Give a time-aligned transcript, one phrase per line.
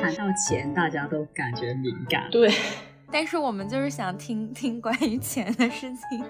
[0.00, 2.28] 谈到钱，大家都感觉敏感。
[2.30, 2.50] 对，
[3.10, 6.24] 但是我们就是想听听关于钱的事情。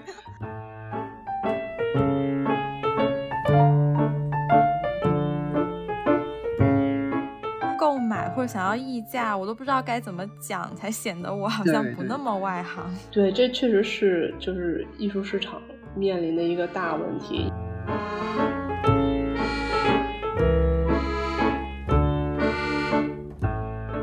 [7.77, 12.89] 购买或者想要议价，我都不知道该怎么讲才显得我好像不那么外行。
[13.11, 15.61] 对，这确实是就是艺术市场
[15.95, 17.51] 面临的一个大问题。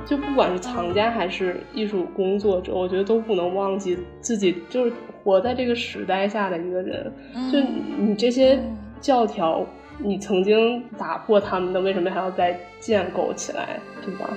[0.07, 7.12] 就不管是藏家还是艺术工作者，我觉得都不能忘记自己就是活在这个时代下的一个人。
[7.53, 7.61] 就
[7.97, 8.61] 你这些
[9.01, 9.65] 教条，
[9.98, 14.29] 你曾经打破他们的，为什么还要再建构起来，对吧？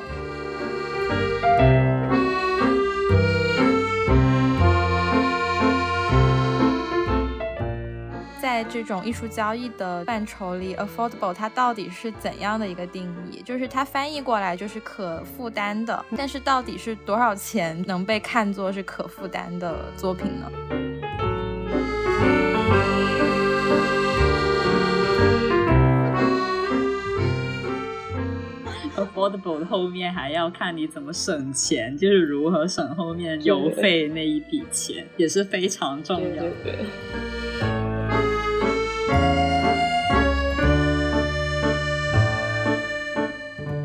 [8.53, 13.41] 在这种艺术交易的范畴里，affordable 它到底是怎样的一个定义？
[13.41, 20.51] 就是它翻译过来就是可负担的，但是到底是多少钱能被看作是可负担的作品呢
[28.95, 36.43] ？affordable 的后面还要看你怎么省钱，就是如何省后面邮费那一笔钱，也是非常重要。
[36.43, 37.72] 对对对。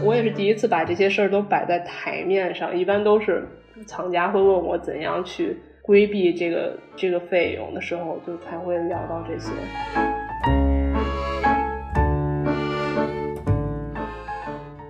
[0.09, 3.47] 我也是第一次把这些事儿都摆在台面上，一般都是
[3.87, 9.51] 厂家会问我怎样去规避这个这个费用的时候，就才会聊到这些。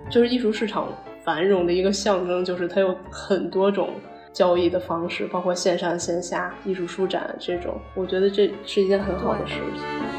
[0.09, 0.87] 就是艺术市场
[1.21, 3.89] 繁荣的一个象征，就是它有很多种
[4.31, 10.18] 交易的方式，包括线上线下、艺术书展这种，我觉得这是一件很好的事情。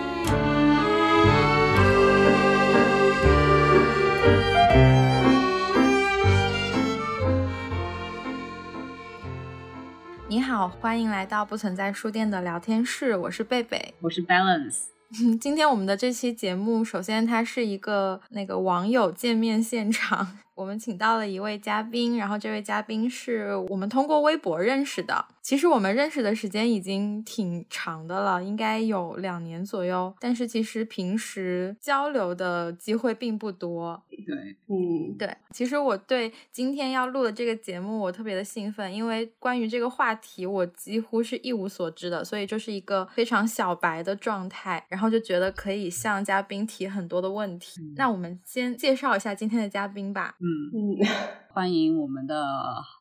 [10.30, 14.82] 你好，欢迎来到不存在书店的聊天室，我是贝贝，我是 Balance。
[15.40, 20.38] 今天我们的这期节目，首先它是一个那个网友见面现场。
[20.60, 25.24] 我们请到了一位嘉宾，然后这位嘉宾是我们通过微博认识的。
[25.40, 30.14] 其实我们认识的时间已经挺长的了，应该有两年左右。
[30.20, 34.02] 但是其实平时交流的机会并不多。
[34.10, 34.36] 对，
[34.68, 35.34] 嗯，对。
[35.50, 44.84] 其实我对今天要录的这个节目，我特别的兴奋，因为关于这个话题，我几乎是一无所知的，所以就是一个非常小白的状态。
[44.90, 47.80] 然后就觉得可以向嘉宾提很多的问题。
[47.96, 50.36] 那我们先介绍一下今天的嘉宾吧。
[50.38, 50.98] 嗯嗯，
[51.52, 52.44] 欢迎我们的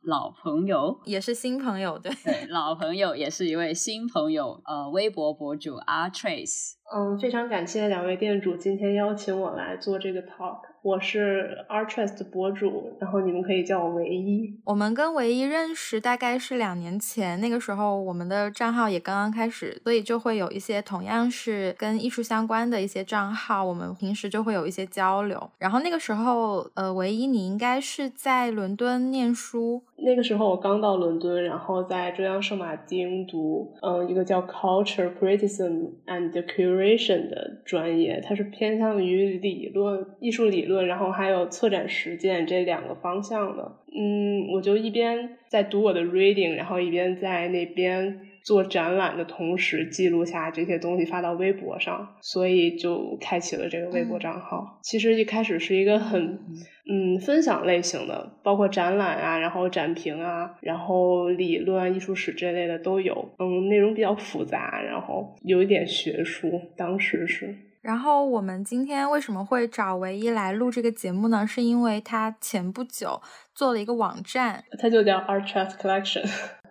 [0.03, 2.11] 老朋友，也是新朋友，对。
[2.23, 6.73] 对，老朋友也是一位新朋友，呃，微博博主 R Trace。
[6.91, 10.61] 嗯，非常感谢两位店主今天邀请我来做这个 talk。
[10.81, 14.59] 我是 Artrest 的博主，然后你们可以叫我唯一。
[14.63, 25.51] 我们跟唯一认识大概是两年前，那个时候我们的账号也刚刚开始，所以就会有一些同样是跟艺术相关的一些账号，我们平时就会有一些交流。
[25.59, 29.83] 然后那个时候，呃，唯一你应该是在伦敦念书。
[30.01, 43.71] 那个时候我刚到伦敦，然后在中央圣马丁读，嗯，一个叫 Culture Criticism and Curation 的专业，它是偏向于理论、艺术理论，然后还有策展实践这两个方向的。
[43.91, 54.79] 嗯，我就一边在读我的 reading，然后一边在那边做展览的同时记录下这些东西发到微博上，所以就开启了这个微博账号。
[54.81, 56.39] 其实一开始是一个很
[56.89, 63.35] 嗯分享类型的，包括展览啊，然后展评啊，然后理论、艺术史这类的都有。
[63.37, 66.59] 嗯，内容比较复杂，然后有一点学术。
[66.75, 67.55] 当时是。
[67.81, 71.45] 然后我们今天为什么会找唯一来录这个节目呢？
[71.47, 73.21] 是因为他前不久
[73.53, 76.27] 做了一个网站，它就叫 Art Trust Collection。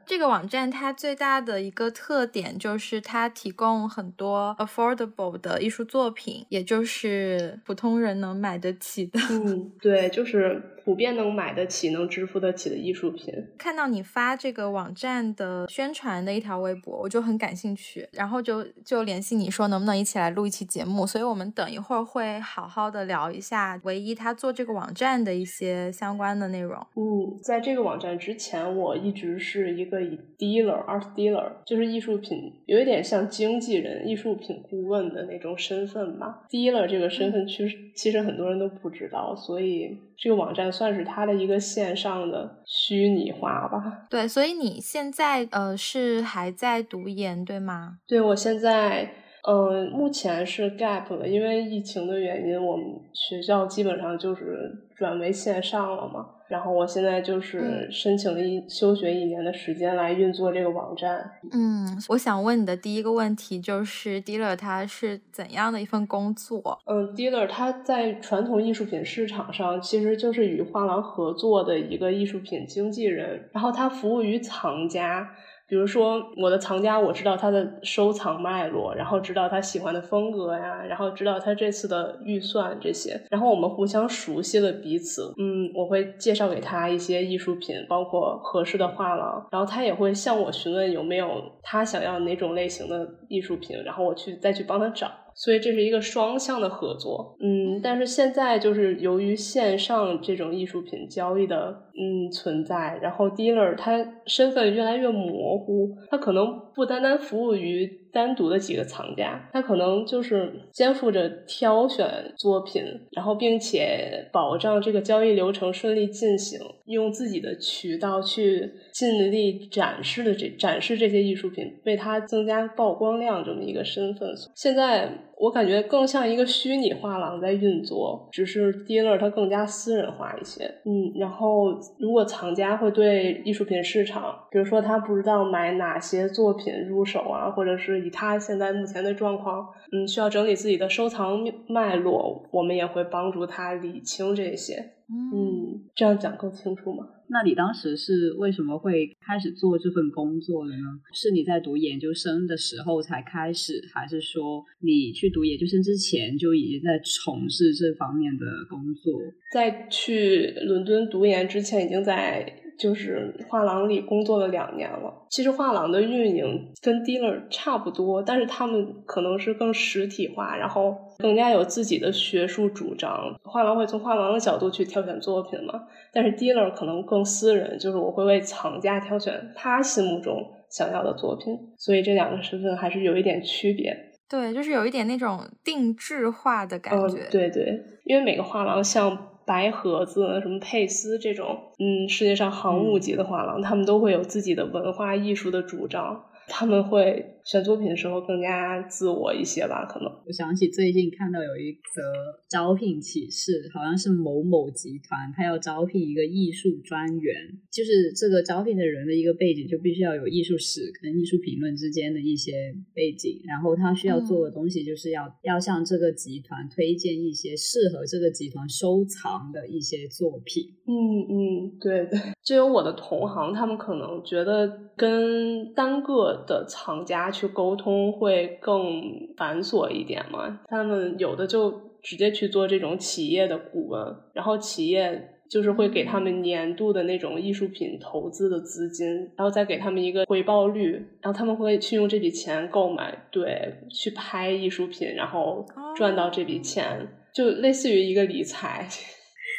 [0.08, 9.20] 这个网站它最大的一个特点就是它提供很多 affordable 的艺术作品，也就是普通人能买得起的。
[9.30, 13.26] 嗯，对，就是普遍能买得起、能支付得起的艺术品。
[13.58, 21.06] 看到你发这个网站的宣传的一条微博，我就很感兴趣，然后就就联系你说能不能一起来录一期节目。
[21.06, 26.74] 所以我们等一会儿会好好的聊一下唯一他做这个网站的一些相关的内容。
[26.94, 36.46] 嗯，在这个网站之前，我一直是一个以 dealer art dealer，就是艺术品，有一点像经纪人、艺术品顾问的那种身份吧。
[36.48, 44.06] dealer 这个身份其实其实很多人都不知道，所以这个网站算是它的一个线上的虚拟化吧。
[44.10, 47.98] 对，所以你现在呃是还在读研对吗？
[48.06, 49.08] 对，我现在
[49.48, 52.84] 嗯，目前是 gap 了，因为疫情的原因，我们
[53.14, 56.26] 学校基本上就是转为线上了嘛。
[56.48, 61.30] 然后我现在就是申请了一休学一年的时间来运作这个网站。
[61.52, 66.78] 嗯，我想问你的第一个问题就是 dealer 他是怎样的一份工作？
[66.86, 75.30] 嗯，dealer 他在传统艺术品市场上其实就是与画廊合作的一个艺术品经纪人，然后他服务于藏家。
[75.68, 85.34] 比如说，我的藏家，我知道他的收藏脉络，然后知道他喜欢的风格呀，然后知道他这次的预算这些，然后我们互相熟悉了彼此。
[85.36, 91.28] 嗯，我会介绍给他一些艺术品，包括合适的画廊，然后他也会向我询问有没有
[91.62, 95.10] 他想要哪种类型的艺术品，然后我去再去帮他找。
[95.38, 107.88] 所以这是一个双向的合作，嗯，但是现在就是由于线上这种艺术品交易的嗯存在，然后 dealer 他身份越来越模糊，他可能不单单服务于。
[108.10, 112.08] 单独的几个藏家，他可能就是肩负着挑选
[112.38, 112.82] 作品，
[113.12, 124.30] 然后并且保障这个交易流程顺利进行，用自己的渠道去尽力展示的这展示这些艺术品，为它增加曝光量这么一个身份。
[124.56, 125.12] 现在。
[125.40, 130.64] 我感觉更像一个虚拟画廊在运作，只是 dealer 它更加私人化一些。
[130.84, 141.38] 嗯，然后如果藏家会对艺术品市场，比如说他不知道买哪些作品入手啊，或者是以他现在目前的状况，嗯，需要整理自己的收藏
[141.68, 144.94] 脉络，我们也会帮助他理清这些。
[145.08, 147.06] 嗯，这样讲更清楚吗？
[147.30, 150.84] 那你当时是为什么会开始做这份工作的呢？
[151.12, 159.20] 是你在读研究生的时候才开始，还是说你去读研究生之前就已经在从事这方面的工作？
[159.52, 162.64] 在去伦敦读研之前，已经在。
[162.78, 165.12] 就是画廊里工作了两年了。
[165.28, 173.34] 其实画廊的运营跟 dealer 差不多，但是他们可能是更实体化，然后更加有自己的学术主张。
[173.42, 175.82] 画廊会从画廊的角度去挑选作品嘛，
[176.12, 181.58] 但是 dealer 可能更私人，就是我会为藏家挑选他心目中想要的作品。
[181.76, 183.94] 所以这两个身份还是有一点区别。
[184.30, 187.28] 对，就是有一点那种定制化的感觉。
[187.30, 189.34] 对对，因为每个画廊像。
[189.48, 196.26] 白盒子、什么佩斯这种，嗯，世界上航母级的画廊，他们都会有自己的文化艺术的主张。
[196.48, 199.86] 他们会选作品的时候更加自我一些吧？
[199.86, 202.02] 可能我想起最近看到有一则
[202.48, 207.34] 招聘启事，好像是某某集团，他要招聘一个艺术专员，
[207.70, 212.52] 就是这个招聘的人的一个背景就必须要有艺术史跟艺术评论之间的一些
[212.94, 220.64] 背景，然后他需要做的东西就是要要向这个集团推荐一些适合这个集团收藏的一些作品。
[220.86, 220.92] 嗯
[221.28, 226.37] 嗯，对对，就有我的同行，他们可能觉得跟单个。
[226.46, 229.02] 的藏家去沟通会更
[229.36, 230.60] 繁琐一点嘛？
[230.68, 231.70] 他们有的就
[232.02, 245.64] 直接去做这种企业的顾问，然后企业就是会给他们年度的那种艺术品投资的资金，然后再给他们一个回报率，然后他们会去用这笔钱购买，对，去拍艺术品，然后
[245.96, 248.86] 赚到这笔钱，就类似于一个理财。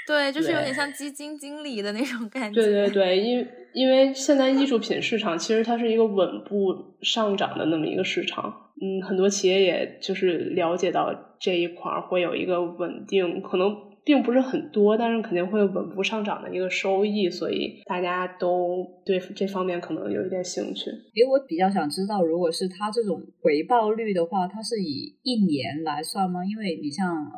[0.08, 2.62] 对，就是有点像基金经理的那种感觉。
[2.62, 13.89] 对对对，因因为现在艺术品市场其实它是一个稳步上涨的那么一个市场，嗯，很多企业也就是了解到这一块儿会有一个稳定，可能。
[14.10, 20.90] 并不是很多，但是肯定会稳步上涨的一个收益，所以大家都对这方面可能有一点兴趣。
[21.14, 26.44] 因为我比较想知道，如果是它这种回报率的话，它是以一年来算吗？
[26.44, 27.38] 因为你像呃，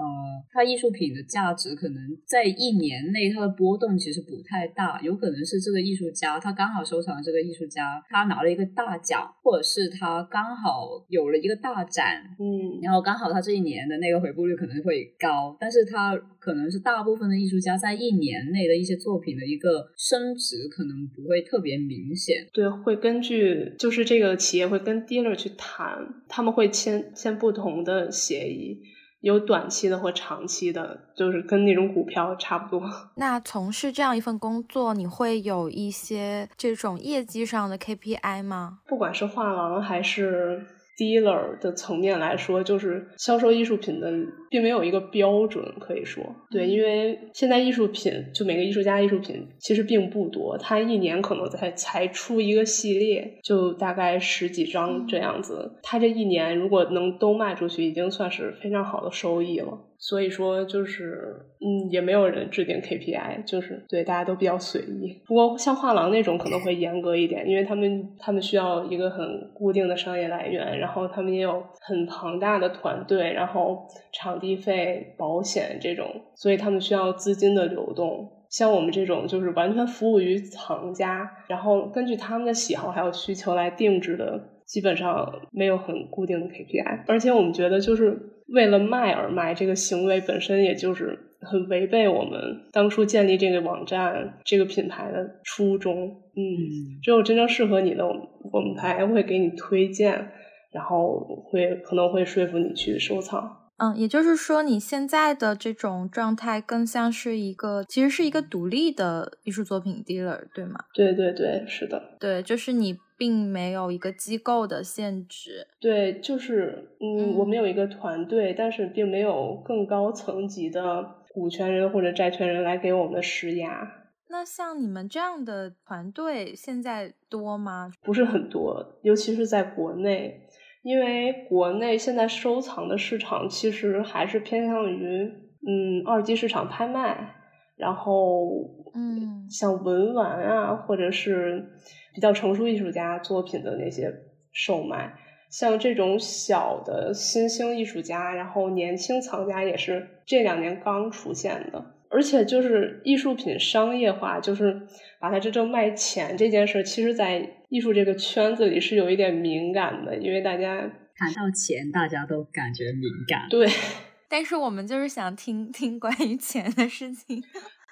[0.50, 16.72] 它艺术品的价值可能在一年内它的波动其实不太大，有可能是这个艺术家他刚好收藏了这个艺术家他拿了一个大奖，或者是他刚好有了一个大展，嗯，然后刚好他这一年的那个回报率可能会高，但是他可能。
[16.72, 22.48] 是大部分的艺术家在一年内的一些作品的一个升值，可能不会特别明显。
[22.54, 25.98] 对，会根据就是这个企业会跟 dealer 去谈，
[26.30, 28.80] 他们会签签不同的协议，
[29.20, 32.90] 有短期的或长期的，就是跟那种股票差不多。
[33.18, 38.80] 那从事这样一份工作，你会有一些这种业绩上的 KPI 吗？
[38.88, 40.66] 不管是画廊还是。
[41.02, 44.12] Dealer 的层面来说，就是销售艺术品的，
[44.52, 46.24] 并没有一个标准可以说。
[46.52, 55.72] 对，因为现在艺术品就每个艺术家艺术品其实并不多，他一年可能才才出一个系列，就大概十几张这样子。
[55.82, 59.80] 他这一年如果能都卖出去，已经算是非常好的收益了。
[60.02, 65.22] 所以说就是嗯，也没有人制定 KPI，就是对大家都比较随意。
[65.28, 78.28] 不过像画廊那种可能会严格一点，因为他们他们需要一个很固定的商业来源，然后他们也有很庞大的团队，然后场地费、保险这种，所以他们需要资金的流动。
[78.50, 87.04] 像我们这种就是完全服务于藏家，然后根据他们的喜好还有需求来定制的，基本上没有很固定的 KPI。
[87.08, 88.20] 而且我们觉得，就是
[88.52, 92.40] 为了卖而卖这个行为本身，也就是很违背我们
[92.72, 96.22] 当初建立这个网站、这个品牌的初衷。
[96.36, 98.22] 嗯，只有真正适合你的，我们
[98.54, 100.32] 我们才会给你推荐，
[100.72, 103.58] 然后会可能会说服你去收藏。
[103.78, 110.80] 嗯，也就是说，你现在的这种状态更像是一个，其实是一个独立的艺术作品 dealer，对吗？
[110.94, 112.00] 对对对，是的。
[112.20, 115.68] 对，就是你并没有一个机构的限制。
[115.80, 124.08] 对，就是嗯，我们有一个团队，但是并没有更高层级的股权人或者债权人来给我们施压。
[124.28, 127.92] 那像你们这样的团队现在多吗？
[128.02, 130.48] 不是很多，尤其是在国内。
[130.82, 135.32] 因为国内现在收藏的市场其实还是偏向于
[135.68, 137.36] 嗯二级市场拍卖，
[137.76, 141.70] 然后嗯像文玩啊，或者是
[142.14, 144.14] 比较成熟艺术家作品的那些
[144.52, 145.14] 售卖，
[145.50, 151.96] 像这种小的新兴艺术家，然后年轻藏家也是这两年刚出现的。
[152.14, 154.82] 而且就是艺术品商业化，就是
[155.18, 160.82] 把它真正卖钱这件事，其实，在艺术这个圈子里是有一点敏感的，因为大家
[161.16, 163.48] 谈到钱，大家都感觉敏感。
[163.50, 163.66] 对，
[164.28, 167.42] 但是我们就是想听听关于钱的事情。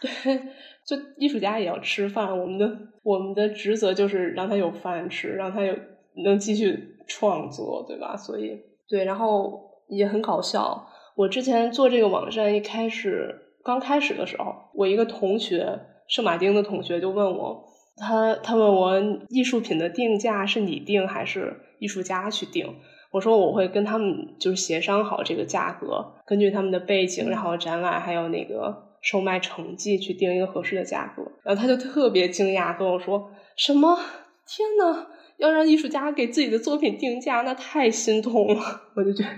[0.02, 0.12] 对，
[0.90, 5.76] 就艺术家也要吃饭，我们的我们的职责就是让他有饭吃，让他有
[6.26, 8.18] 能继续创作，对吧？
[8.18, 10.88] 所以，对，然后也很搞笑。
[11.16, 13.46] 我之前做这个网站一开始。
[13.62, 17.62] 刚开始的时候，我一个同学，圣马丁的同学就问我，
[17.98, 18.94] 他他问我
[19.28, 22.74] 艺术品的定价是你定还是艺术家去定？
[23.12, 31.24] 我说我会跟他们就是协商好这个价格，根据他们的背景，然后展览还有那个售卖成绩去定一个合适的价格。
[31.44, 33.98] 然后他就特别惊讶跟我说：“什么？
[34.48, 38.62] 天呐，要让艺术家给自己的作品定价，那太心痛了。”
[38.96, 39.30] 我就觉得。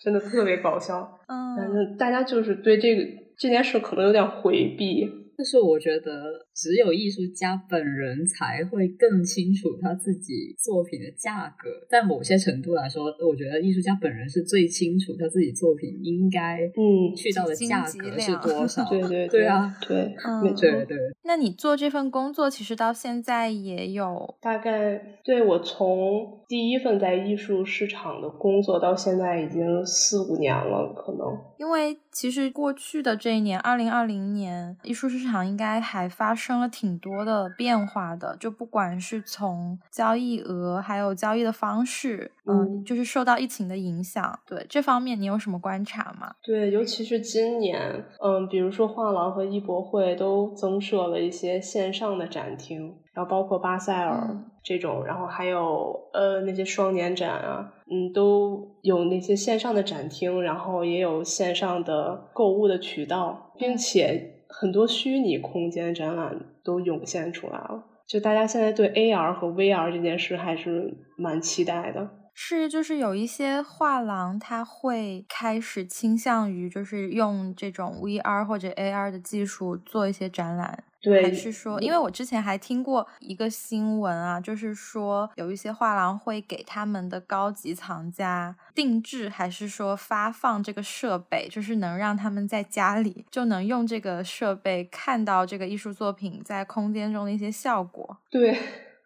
[0.00, 3.02] 真的特别搞笑， 嗯，反正大家就是对这个
[3.36, 5.08] 这件事可能有点回避。
[5.36, 11.70] 但是我觉得，只有艺术家本人才会更清楚他自己作品的价格。
[11.88, 18.84] 在某些程度来说，我觉得艺术家本人是最清楚他自己作品应该嗯去到的价格是多少。
[18.90, 20.12] 对对对啊，对，
[20.56, 20.98] 对对。
[21.22, 31.38] 那你做这份工作，其实到现在也有大概，对我从第一份在艺术市场的工作到现在已经四五年了，可能。
[31.58, 38.36] 因为其实过去的这一年，二零二零年，艺术市场应该还发生了挺多的变化的。
[38.38, 44.38] 就不管是从交易额，还有交易的方式，嗯，就是受到疫情的影响。
[44.46, 46.32] 对这方面，你有什么观察吗？
[46.42, 52.94] 对，尤其是今年，嗯，比如说画廊和艺博会都增设了一些线上的展厅。
[53.14, 67.84] 然后包括巴塞尔这种，然后还有呃那些双年展啊，嗯，都有那些线上的展厅，然后也有线上的购物的渠道，并且很多虚拟空间展览都涌现出来了。
[68.06, 72.08] 就大家现在对 AR 和 VR 这件事还是蛮期待的。
[72.32, 80.84] 是，就是有一些画廊，他会开始倾向于就是用这种 VR 或者 AR 的技术做一些展览。
[81.00, 98.16] 对，还是说，因为我之前还听过一个新闻啊，就是说有一些画廊会给他们的高级藏家定制，还是说发放这个设备，就是能让他们在家里就能用这个设备看到这个艺术作品在空间中的一些效果。
[98.28, 98.58] 对，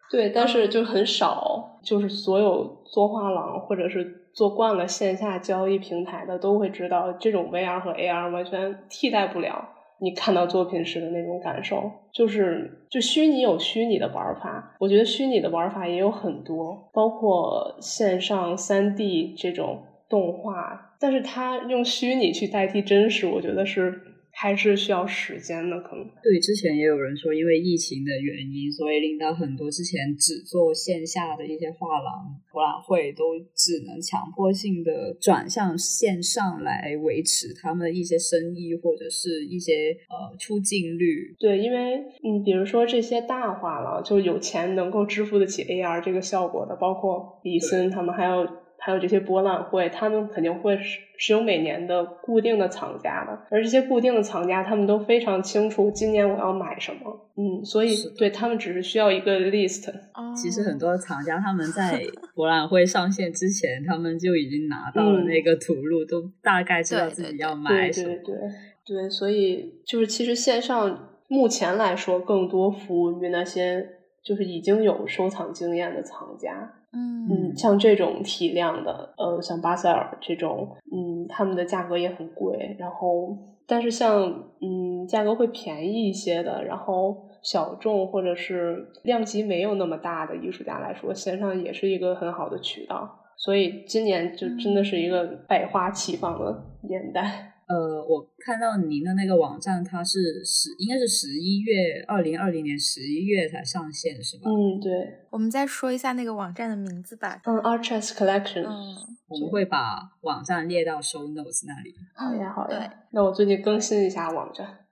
[0.09, 9.69] 对，但是就很少，就是所有做画廊或者是做惯了线下交易平台的都会知道，这种 VR 和 AR 完全替代不了。
[9.99, 24.12] 你看到作品时的那种感受，就是就虚拟有虚拟的玩法，我觉得虚拟的玩法也有很多，包括线上三 D 这种动画，但是它用虚拟去代替真实，我觉得是。
[24.35, 26.39] 还是需要时间的，可能对。
[26.39, 41.35] 之前也有人说，因为疫情的原因，所以令到很多之前只做线下的一些画廊、博览会，都只能强迫性的转向线上来维持他们的一些生意或者是一些呃出镜率。
[41.39, 48.62] 对，因为嗯，比如说这些大画廊，就有钱能够支付得起 AR 这个效果的，包括李森他们，还有。
[48.83, 59.89] 还有这些博览会，他们肯定会是是有每年的固定的藏家的，而这些固定的藏家，他们都非常清楚今年我要买什么，嗯，所以对他们只是需要一个 list。
[60.35, 62.03] 其实很多藏家他们在
[62.35, 68.07] 博览会上线之前，他们就已经拿到了那个图录，都大概知道自己要买什么。
[68.07, 71.09] 对对对对，所以就是其实线上。
[71.29, 73.83] 目前来说，更多服务于那些
[74.23, 76.71] 就是已经有收藏经验的藏家。
[76.93, 82.75] 嗯嗯，像这种体量的，呃，像巴塞尔这种，嗯，他们的价格也很贵。
[82.79, 93.19] 然后，但是像嗯价格会便宜一些的，然后小众或者是量级没有那么大的艺术家来说，线上也是一个很好的渠道。
[93.35, 97.52] 所以今年就真的是一个百花齐放的年代。
[97.73, 104.43] 呃，我看到您的那个网站，它是十，应该是十一月二零二零年十一月才上线，是吧？
[104.45, 104.91] 嗯，对。
[105.31, 107.41] 我们再说一下那个网站的名字吧。
[107.45, 108.65] 嗯，Arches Collection。
[108.67, 108.95] 嗯，
[109.27, 111.95] 我们会把网站列到 Show Notes 那里。
[112.13, 112.93] 好呀，好呀。
[113.09, 114.82] 那我最近更新一下网站。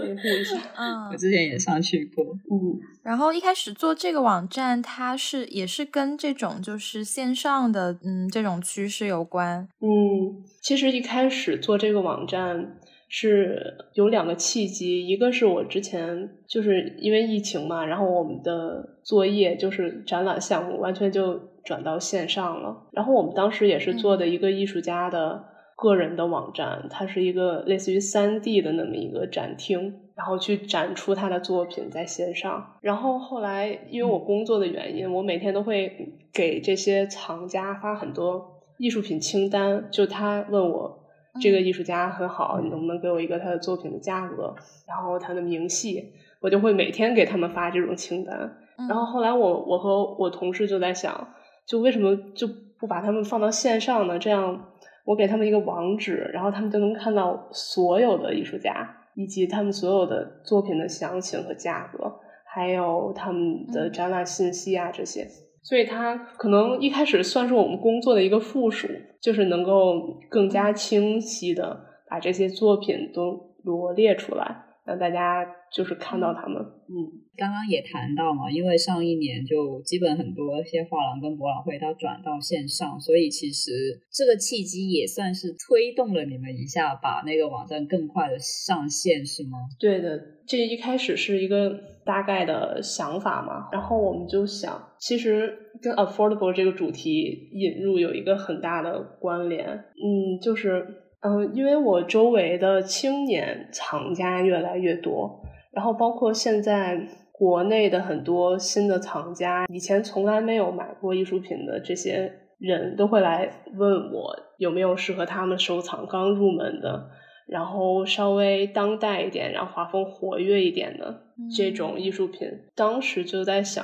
[0.00, 2.78] 维护一下，嗯，我之前也上去过，嗯。
[3.02, 9.68] 然后一开始做这个网站，它是也是跟这种就是线上的嗯这种趋势有关。
[9.80, 25.51] 嗯，其实一开始做这个网站是有两个契机，一个是我之前就是因为疫情嘛，然后我们的作业就是展览项目完全就转到线上了，然后我们当时也是做的一个艺术家的。
[25.76, 32.76] 个人的网站，它是一个类似于三 D 的那么一个展厅，然后去展出他的作品在线上。
[32.80, 41.00] 然后后来因为我工作的原因，我每天都会给这些藏家发很多艺术品清单，就他问我
[41.40, 44.54] 这个艺术家很好，你能不能给我一个他的作品的价格，
[44.86, 48.56] 然后他的明细，我就会每天给他们发这种清单。
[48.88, 51.28] 然后后来我我和我同事就在想，
[51.66, 52.46] 就为什么就
[52.78, 54.18] 不把他们放到线上呢？
[54.18, 54.68] 这样。
[55.04, 62.12] 我给他们一个网址，然后他们就能看到所有的艺术家以及他们所有的作品的详情和价格，
[62.44, 65.26] 还有他们的展览信息啊这些。
[65.64, 68.88] 所以它可能一开始算是我们工作的一个附属，
[69.20, 74.64] 就是能够更加清晰的把这些作品都罗列出来。
[74.84, 76.92] 让大家就是看到他们，嗯，
[77.36, 83.72] 刚刚也谈到嘛，因为上一年就基本很多一些画廊跟博览会都转到线上，所以其实
[84.12, 89.58] 这个契机也算是推动了你们一下，把那个网站更快的上线，是吗？
[89.80, 100.98] 对的，这一开始是一个大概的想法嘛，然后我们就想，其实跟 affordable 这个主题引入有一个很大的关联，嗯，就是。
[101.24, 105.40] 嗯，因为我周围的青年藏家越来越多，
[105.72, 107.00] 然后包括现在
[107.32, 117.08] 国内的很多新的藏家，以前从来没有买过艺术品的这些人都会来问我有没有适合他们收藏、刚入门的，
[117.46, 121.22] 然后稍微当代一点，然后画风活跃一点的
[121.56, 122.48] 这种艺术品。
[122.74, 123.82] 当时就在想。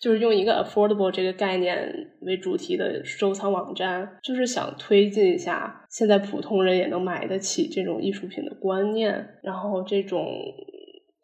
[0.00, 1.76] 就是用一个 affordable 这个概念
[2.22, 10.24] 为主题的收藏网站，就是想推进一下现在普通人也能买得起这种艺术品的观念，然后这种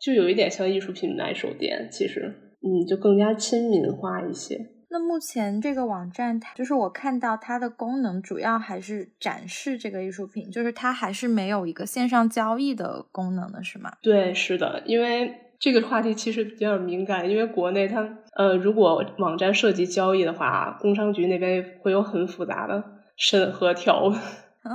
[0.01, 4.59] 就有一点像艺术品买手店，其实嗯，就更加亲民化一些。
[4.89, 13.93] 那目前这个网站，它就是我看到它的功能主要还是展示这个艺术品，就是它还是没有一个线上交易的功能的，是吗？
[14.03, 15.43] 对，是的，因为。
[15.59, 18.07] 这个话题其实比较敏感，因为国内它
[18.37, 22.85] 呃，如果网站涉及交易的话，工商局那边会有很复杂的
[23.17, 24.21] 审核条文。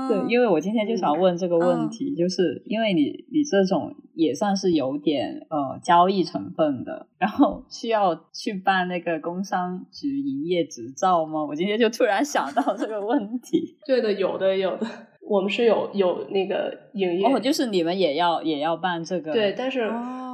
[0.08, 11.46] 对，因为我今天就想问这个问题，就是因为你你这种也算是有点呃交易成分的，然后需要去办那个工商局营业执照吗？
[11.46, 13.78] 我今天就突然想到这个问题。
[13.86, 14.88] 对的，有的有的，
[15.28, 19.32] 我们是有有那个营业，哦，就是你们也要也要办这个。
[19.32, 19.92] 对，但是。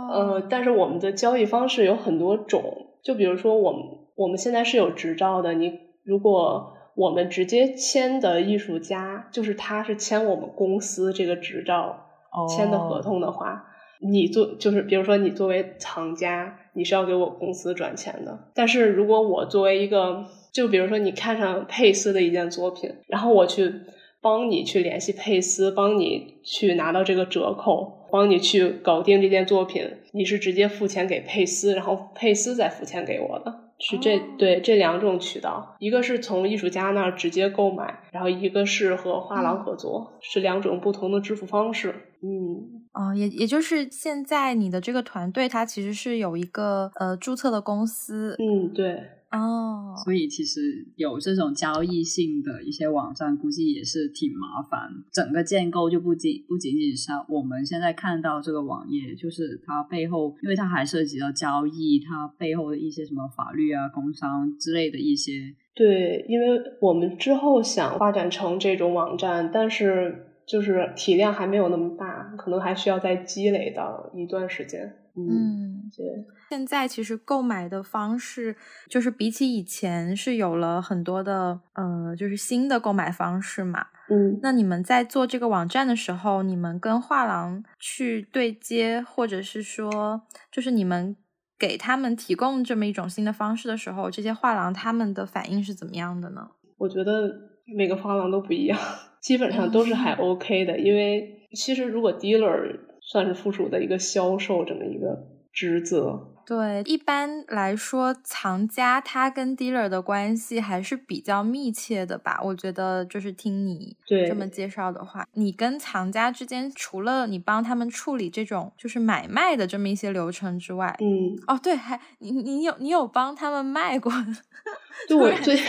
[0.10, 2.64] 呃，但是我们的交易方式有很多种，
[3.04, 3.82] 就比如说我们
[4.16, 5.74] 我们现在是有执照的，你
[6.06, 12.08] 如果我们直接签的艺术家，就是他是签我们公司这个执照
[12.50, 13.64] 签的合同的话，
[14.02, 18.50] 你做就是比如说你作为藏家，你是要给我公司转钱的。
[18.54, 23.72] 但是如果我作为一个，就比如说你看上佩斯的一件作品，然后我去
[24.20, 27.96] 帮你去联系佩斯，帮你去拿到这个折扣。
[28.10, 41.94] 帮你去搞定这件作品，你是直接付钱给佩斯，然后佩斯再付钱给我的，是这对这两种渠道，一个是从艺术家那儿直接购买，然后一个是和画廊合作，是两种不同的支付方式。
[42.24, 48.36] 嗯，哦，也也就是现在你的这个团队，它其实是有一个呃注册的公司。
[48.40, 49.17] 嗯，对。
[49.30, 54.90] 哦，所以其实有这种交易性的一些网站，估计也是挺麻烦。
[55.12, 65.54] 整个建构就不仅不仅仅是我们现在看到这个网页，就是它背后，因为它还涉及到交易，它背后的一些什么法律啊、工商之类的一些。
[65.76, 74.96] 对，因为我们之后想发展成这种网站，但是就是体量还没有那么大，可能还需要再积累到一段时间。
[75.22, 76.06] 嗯，对。
[76.50, 78.56] 现在其实购买的方式，
[78.90, 83.88] 就是比起以前是有了很多的，呃，就是新的购买方式嘛。
[84.10, 91.16] 嗯，那你们在做这个网站的时候，你们跟画廊去对接，或者是说，就是你们
[91.60, 96.48] 给他们提供这么一种新的方式的时候，这些画廊他们的反应是怎么样的呢？
[96.78, 97.30] 我觉得
[97.76, 98.80] 每个画廊都不一样，
[99.20, 106.34] 基本上都是还 OK 的，因为其实如果 dealer 算是附属的一个销售这么一个职责。
[106.46, 112.40] 对，一般来说，藏家他跟 dealer 的关系还是比较密切的吧？
[112.42, 124.10] 我觉得，就是听你这么介绍的话，你跟藏家之间，除了你帮他们处理这种就是买卖的这么一些流程之外，嗯，哦，对，还你你有你有帮他们卖过？
[125.10, 125.60] 对， 我最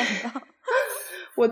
[1.35, 1.51] 我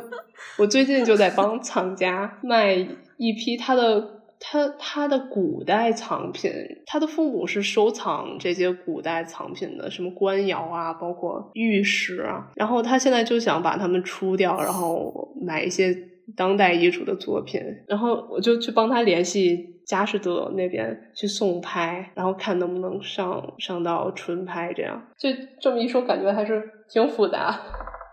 [0.59, 2.75] 我最近就在帮藏家卖
[3.17, 4.16] 一批他的。
[4.39, 6.51] 他他的古代藏品，
[6.87, 12.51] 他的父母是收藏这些古代藏品的，什么官窑啊，包括玉石啊。
[12.55, 15.97] 然后他现在就想把它们出掉，然后买一些
[16.37, 17.61] 当代艺术的作品。
[17.89, 24.73] 然后我就去帮他联系佳士得那边去送拍，然后看能不能上上到纯拍。
[24.73, 25.29] 这样就
[25.61, 27.59] 这么一说，感觉还是挺复杂。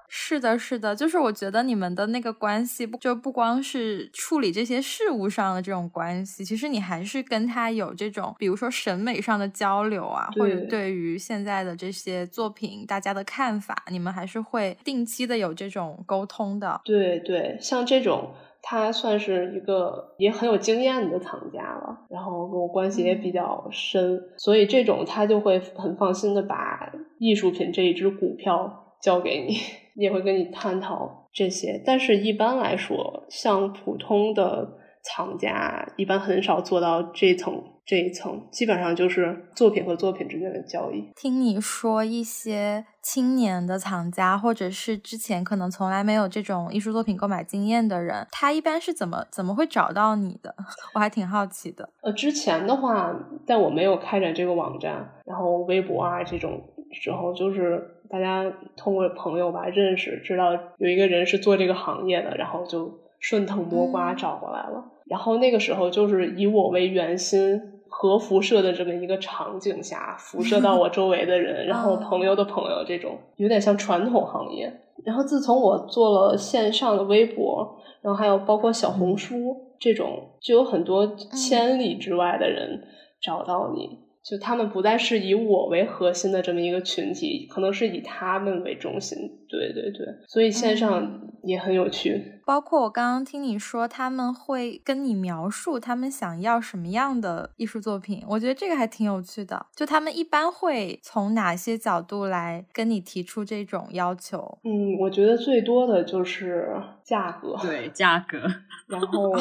[0.08, 16.82] 是的，是的，就是我觉得你们的那个关系，不就不光是处理这些事物上的这种关系，其实你还是跟他有这种，比如说审美上的交流啊，或者对于现在的这些作品大家的看法，你们还是会定期的有这种沟通的。
[16.86, 29.58] 对对，像这种他算是一个也很有经验的藏家了，然后跟我关系也比较深，所以这种他就会很放心的把艺术品这一只股票交给你。
[29.96, 41.12] 也会跟你探讨这些，但是一般来说，像普通的藏家，一般很少做到这层这一层，基本上就是作品和作品之间的交易。
[41.16, 50.56] 听你说一些青年的藏家，或者是之前可能从来没有这种艺术作品购买经验的人，他一般是怎么怎么会找到你的？
[50.96, 51.90] 我还挺好奇的。
[52.02, 53.14] 呃，之前的话，
[53.46, 57.90] 在我没有开展这个网站，然后微博啊这种时候，就是。
[58.14, 62.88] 大家通过朋友吧认识，知道有一个人是做这个行业的，然后就
[63.20, 64.86] 顺藤摸瓜找过来了。
[65.06, 74.72] 然后那个时候就是以我为圆心，核辐射的这么一个场景下，辐射到我周围的人，然后朋友的朋友，这种有点像传统行业。
[75.04, 82.84] 然后自从我做了线上的微博，然后还有包括小红书这种，就有很多千里之外的人
[83.20, 84.03] 找到你。
[84.24, 89.18] 就他们不再是以我为核心的这么一个群体，可能是以他们为中心。
[89.50, 92.42] 对对对，所以线上也很有趣。
[92.46, 99.66] 包括我刚刚听你说，他们会跟你描述他们想要什么样的艺术作品，我觉得这个还挺有趣的。
[99.76, 104.58] 就他们一般会从哪些角度来跟你提出这种要求？
[104.64, 107.58] 嗯，我觉得最多的就是价格。
[107.62, 108.40] 对，价格。
[108.88, 109.34] 然后。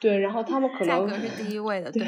[0.00, 2.04] 对，然后他们可能价格是第一位的，对，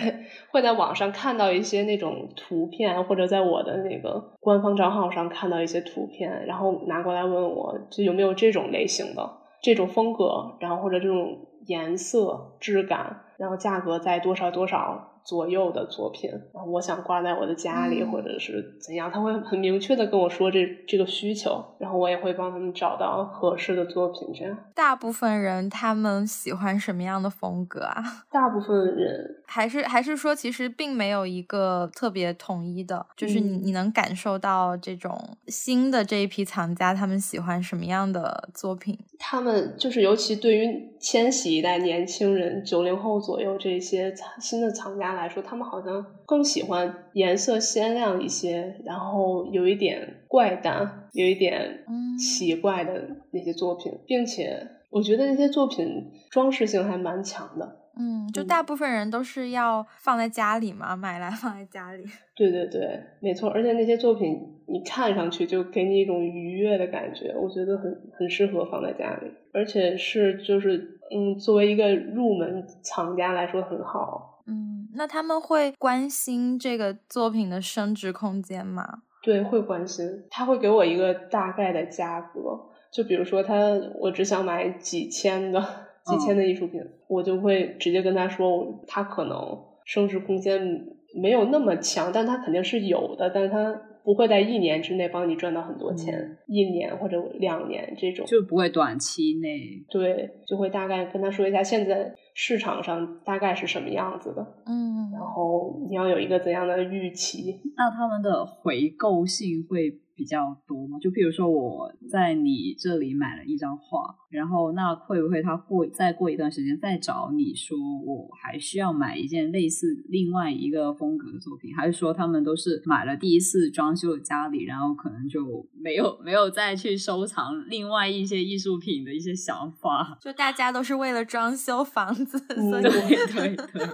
[0.50, 9.30] 会在网上看到一些那种图片，或者在我的那个官方账号上看到一些图片，然后拿过来问我，就有没有这种类型的、
[9.62, 15.19] 这种风格，然后或者这种颜色、质感，然后价格在多少多少。
[15.30, 24.28] 左右的作品，然后我想挂在我的家里，或者是怎样，他会很明确的跟我说这这个需求，然后我也会帮他们找到合适的作品。
[24.34, 28.24] 这样，大部分人他们喜欢什么样的风格啊？
[28.28, 35.16] 大部分人 还是还是说，其实并没有一个特别统一的，就是你你能感受到这种
[35.46, 38.98] 新的这一批藏家他们喜欢什么样的作品？
[39.20, 45.19] 他们就是尤其对于千禧一代年轻人，九零后左右这些新的藏家。
[45.19, 51.84] 来说，他们好像更喜欢颜色鲜亮一些，然后有一点怪诞，有一点
[52.18, 57.76] 奇怪的那些作品，并且我觉得那些作品装饰性还蛮强的。
[57.96, 62.04] 嗯，就大部分人都是要放在家里嘛，买来放在家里。
[62.34, 63.50] 对对对，没错。
[63.50, 74.40] 而且那些作品你看上去就给你一种愉悦的感觉，我觉得很很适合放在家里，而且是就是嗯，作为一个入门藏家来说很好。
[74.46, 79.02] 嗯，那他们会关心这个作品的升值空间吗？
[79.22, 82.58] 对，会关心，他会给我一个大概的价格。
[82.92, 83.54] 就比如说他，
[84.00, 85.60] 我只想买几千的、
[86.04, 93.82] 几千的艺术品，我就会直接跟他说，他可能升值空间没有那么强，但他肯定是有的，但是他。
[94.04, 99.84] 不会在一年之内帮你赚到很多钱，一年或者两年这种就不会短期内。
[99.90, 107.60] 对，就会大概跟他说一下现在市场上大概是什么样子的，嗯，然后你要有一个怎样的预期。
[107.76, 109.98] 那他们的回购性会？
[110.20, 130.18] 比较多嘛，就比如说我在你这里买了一张画，然后那会不会他过再过一段时间再找你说我还需要买一件类似另外一个风格的作品，还是说他们都是买了第一次装修家里，然后可能就没有没有再去收藏另外一些艺术品的一些想法？
[130.20, 133.88] 就大家都是为了装修房子，所以对对对，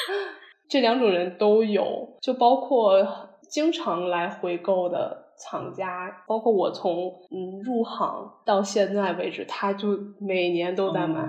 [0.70, 3.06] 这两种人都有，就包括
[3.50, 5.20] 经常来回购的。
[5.42, 11.28] 厂家包括我从嗯入行到现在为止，他就每年都在买。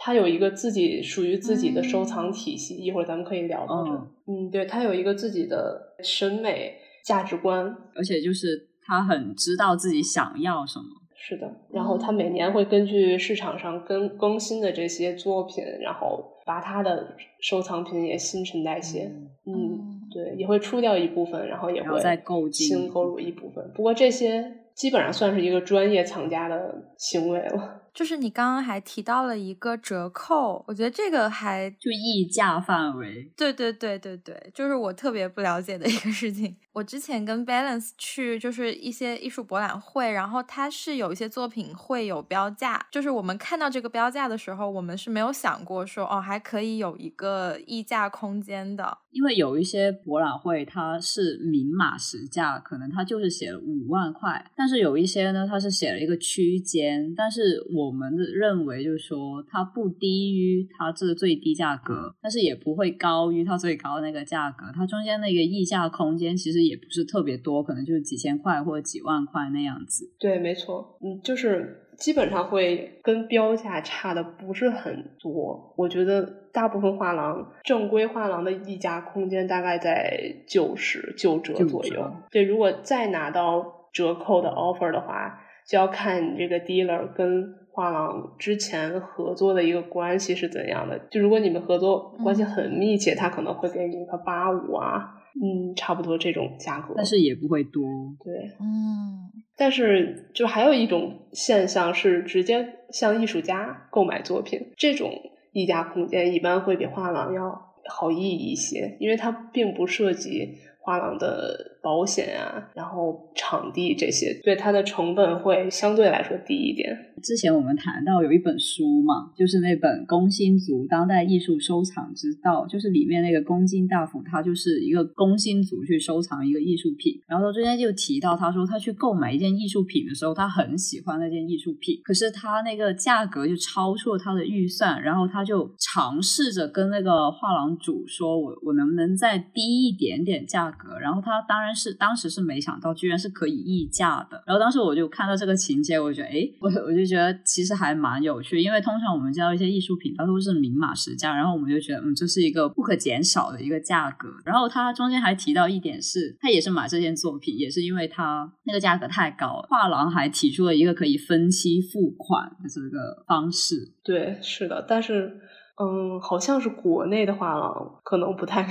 [0.00, 3.90] 他有一个自己属于自己的收藏体系，一会儿咱们可以聊到这。
[4.26, 10.84] 嗯，对他有一个自己的审美价值观，而且就是他很知道自己想要什么。
[11.20, 19.10] 是的，然后他每年会根据市场上更更新的这些作品，然后把他的收藏品也新陈代谢。
[19.44, 19.96] 嗯。
[20.10, 23.62] 对，也会出掉一部分，然后也会再购进新购入一部分。
[23.74, 24.42] 不过这些
[24.74, 27.82] 基本上算是一个专业藏家的行为了。
[27.92, 33.30] 就是你刚刚还提到了一个折扣，我觉得这个还就溢价范围。
[33.36, 36.56] 对对对对对，就是我特别不了解的一个事情。
[36.78, 66.67] 我之前跟 Balance 去就是一些艺术博览会，然后它是有一些作品会有标价，就是我们看到这个标价的时候，我们是没有想过说哦还可以有一个溢价空间的，因为有一些博览会它是明码实价，可能它就是写了五万块，但是有一些呢它是写了一个区间，但是我们的认为就是说它不低于它这个最低价格，但是也不会高于它最高那个价格，它中间那个溢价空间其实。
[66.68, 70.04] 也不是特别多，可能就是几千块或者几万块那样子。
[70.18, 75.74] 对，没错，嗯，就是基本上会跟标价差的不是很多。
[75.76, 82.12] 我觉得大部分画廊正规画廊的溢价空间大概在九十九折左右。
[82.30, 90.98] 对，如果再拿到折扣的 offer 的话，就要看你这个 dealer 跟画廊之前合作的一个关系是怎样的。
[91.10, 95.14] 就如果你们合作关系很密切，他可能会给你一个八五啊。
[95.34, 97.82] 嗯，差不多这种价格，但是也不会多。
[98.24, 105.12] 对，嗯，但是就还有一种现象是直接向艺术家购买作品，这种
[105.52, 110.58] 溢价空间一般会比画廊要好意一些，因为它并不涉及。
[110.80, 116.94] 画廊的保险啊，然后场地这些，对它的成本会相对来说低一点。
[117.22, 127.18] 之前我们谈到有一本书嘛，就是那本《工薪族当代艺术收藏之道》，就是里面那个工薪大夫，他就是一个工薪族去收藏一个艺术品。
[127.26, 144.42] 然后他中间就提到，他说他去购买一件艺术品的时候，他很喜欢那件艺术品，可是他那个价格就超出了他的预算，然后他就尝试着跟那个画廊主说：“我我能不能再低一点点价格？”然后他当然是当时是没想到，居然是可以溢价的。
[144.44, 154.28] 然后当时我就看到这个情节，我觉得，哎，我我就觉得其实还蛮有趣，因为通常我们见到一些艺术品，它都是明码实价，然后我们就觉得，嗯，这是一个不可减少的一个价格。
[154.44, 163.94] 然后他中间还提到一点是，他也是买这件作品，也是因为他那个价格太高了，画廊还提出了一个可以分期付款的这个方式。
[164.02, 165.40] 对，是的，但是，
[165.80, 168.68] 嗯，好像是国内的画廊可能不太。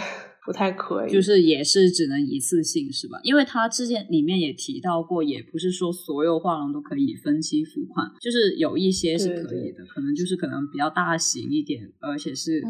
[0.48, 3.20] 不太可以，就是也是只能一次性是吧？
[3.22, 12.62] 因为他之前里面也提到过，也不是说所有画廊都可以分期付款，就是有一些是可以的，可能就是可能比较大型一点，而且是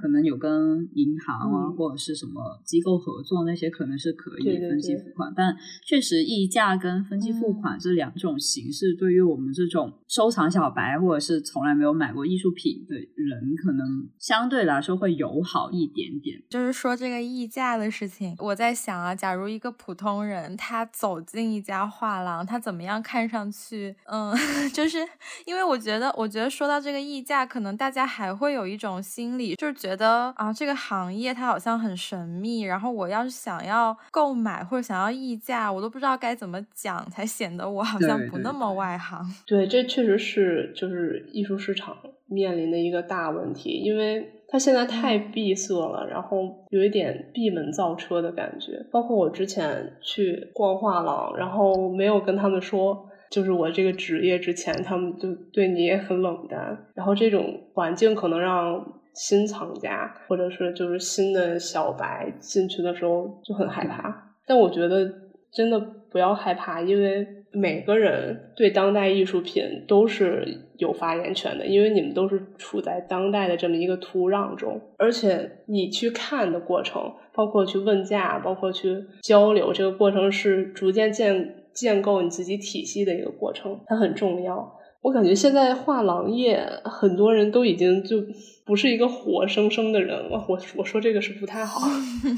[0.00, 5.30] 可能有跟银行啊或者是什么机构合作那些，可能是可以分期付款。
[5.36, 5.54] 但
[5.86, 16.42] 确实溢价跟分期付款这两种形式，对于我们这种收藏小白或者是从来没有买过艺术品的人，可能相对来说会友好一点点。
[16.48, 17.25] 就是说这个。
[17.26, 23.94] 溢价的事情，我在想啊，假如一个普通人他走进一家画廊，他怎么样看上去？
[24.04, 24.34] 嗯，
[24.72, 24.98] 就是
[25.44, 39.24] 因为我觉得，我觉得说到这个溢价，可能大家还会有一种心理，就是觉得啊，这个行业它好像很神秘，然后我要是想要购买或者想要溢价，我都不知道该怎么讲才显得我好像不那么外行。
[39.46, 44.32] 对，这确实是就是艺术市场面临的一个大问题，因为。
[44.48, 48.84] 它现在太闭塞了，然后有一点闭门造车的感觉。
[48.90, 53.08] 包括我之前去逛画廊，然后没有跟他们说。
[53.28, 58.80] 就是我这个职业之前，他们就对你也很冷淡，然后这种环境可能让
[59.14, 64.32] 新藏家或者是就是新的小白进去的时候就很害怕。
[64.46, 65.12] 但我觉得
[65.52, 65.78] 真的
[66.08, 67.26] 不要害怕，因为
[67.58, 70.46] 每个人对当代艺术品都是
[70.78, 81.62] 有发言权的，因为你们都是处在当代的这么一个土壤中，而且你去看的过程，包括去问价，包括去交流，这个过程是逐渐建。
[81.76, 84.78] 建构你自己体系的一个过程，它很重要。
[85.02, 88.16] 我感觉现在画廊业很多人都已经就
[88.64, 90.42] 不是一个活生生的人了。
[90.48, 91.86] 我我说这个是不太好，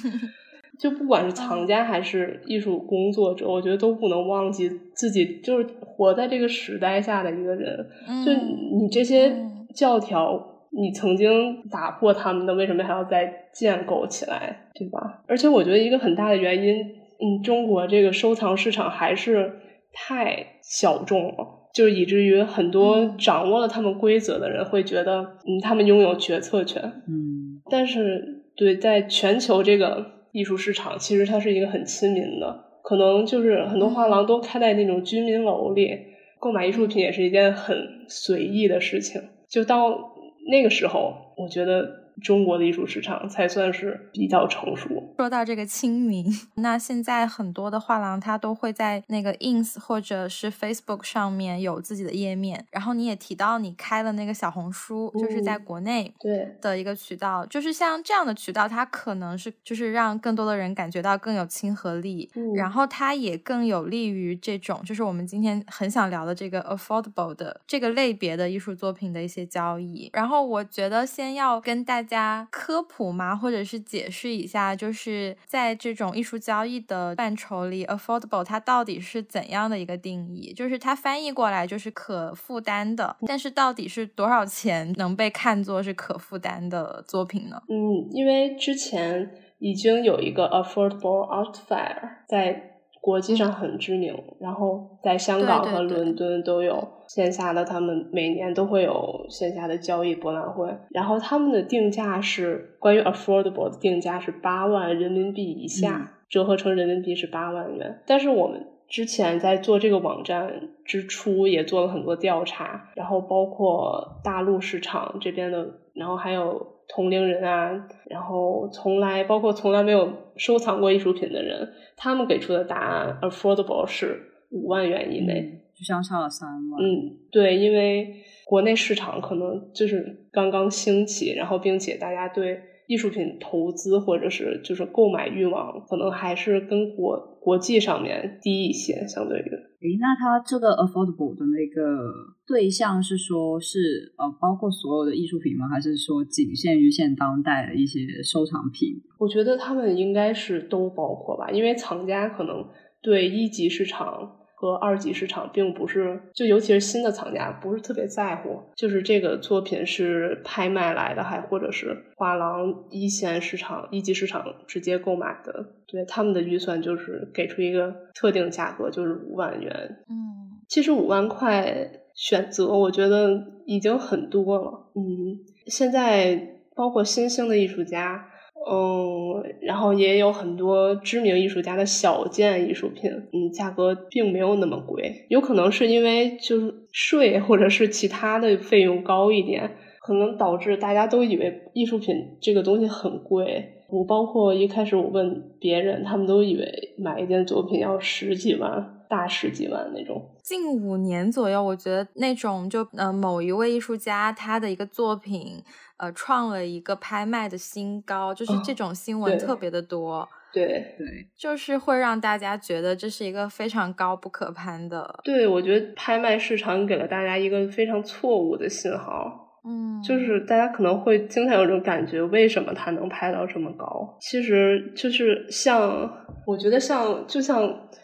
[0.79, 7.87] 就不管是藏家还是艺术工作者，我觉得都不能忘记自己就是活在这个时代下的一个人。
[8.25, 9.35] 就你这些
[9.75, 15.23] 教条，你曾经打破他们的，为什么还要再建构起来，对吧？
[15.27, 16.77] 而且我觉得一个很大的原因。
[17.21, 19.59] 嗯，中国这个收藏市场还是
[19.93, 26.81] 太小众了，就是以至于很多掌握了他们规则的人会觉得，嗯，他们拥有决策权。
[27.09, 30.07] 嗯，但是对，在全球这个
[30.39, 35.91] 艺术市场，其实它是一个很亲民的，可能就是很多画廊都开在那种居民楼里，
[36.39, 39.21] 购买艺术品也是一件很随意的事情。
[39.49, 40.15] 就到
[40.51, 42.08] 那个时候，我觉得。
[42.21, 45.15] 中国的艺术市场才算是比较成熟。
[45.17, 46.27] 说到这个亲民，
[46.57, 52.65] 那现在很多的画廊它都会在那个 ins 或者是 Facebook 上面有自己的页面。
[52.71, 57.45] 然后你也提到你开了那个小红书，就是在国内对的一个渠道。
[57.47, 70.11] 就是像这样的渠道，它可能是就是让更多的人感觉到更有亲和力，然后它也更有利于这种就是我们今天很想聊的这个 affordable 的这个类别的艺术作品的一些交易。
[70.13, 73.37] 然后我觉得先要跟大家科普吗？
[73.37, 80.53] 或者是解释一下，就是在这种艺术交易的范畴里，affordable 它到底是怎样的一个定义？
[80.53, 87.63] 就是它翻译过来就是可负担的，但是到底是多少钱能被看作是可负担的作品呢？
[87.69, 91.95] 嗯，因为之前已经有一个 affordable art fair
[92.27, 92.78] 在。
[93.01, 100.69] 国际上很知名，然后在香港和伦敦都有线下的，他们每年都会有线下的交易博览会。
[100.91, 108.03] 然后他们的定价是关于 affordable 的定价是八万人民币以下，折合成人民币是八万元。
[108.07, 116.78] 但是我们之前在做这个网站之初也做了很多调查，然后包括大陆市场这边的，然后还有。
[116.89, 124.21] 同龄人啊，然后从来包括从来没有收藏过艺术品的人，他们给出的答案，affordable 是
[124.51, 126.83] 五万元以内，就相差了三万。
[126.83, 132.61] 嗯，对，因为国内市场可能就是刚刚兴起，然后并且大家对。
[132.89, 139.49] 艺术品投资或者是就是购买欲望，可能还是跟国国际上面低一些，相对于。
[139.81, 142.13] 诶，那它这个 affordable 的那个
[142.47, 145.67] 对象是说，是呃，包括所有的艺术品吗？
[145.67, 149.01] 还是说仅限于现当代的一些收藏品？
[149.19, 152.69] 我觉得他们应该是都包括吧，因为藏家可能
[153.01, 154.38] 对一级市场。
[154.61, 169.73] 和二级市场并不是，就尤其是新的藏家不是特别在乎，就是这个作品是拍卖来的，还或者是画廊一线市场、一级市场直接购买的，对他们的预算就是给出一个特定价格，就是五万元。
[170.09, 174.91] 嗯，其实五万块选择，我觉得已经很多了。
[174.97, 178.25] 嗯，现在包括新兴的艺术家。
[178.71, 193.75] 嗯，然后也有很多知名艺术家的小件艺术品，嗯，价格并没有那么贵，有可能是因为就是税或者是其他的费用高一点，可能导致大家都以为艺术品这个东西很贵。
[193.91, 200.23] 我包括一开始我问别人，他们都以为买一件作品要十几万，大十几万那种。
[200.43, 205.63] 近五年左右，我觉得那种就呃某一位艺术家他的一个作品。
[205.99, 210.29] 呃，创了一个拍卖的新高，就是这种新闻特别的多。
[210.51, 210.65] 对
[210.97, 215.21] 对，就是会让大家觉得这是一个非常高不可攀的。
[215.23, 219.59] 对，我觉得拍卖市场给了大家一个非常错误的信号。
[219.65, 224.17] 嗯，就是大家可能会经常有种感觉，为什么它能拍到这么高？
[224.21, 226.11] 其实就是像，
[226.47, 227.61] 我觉得像就像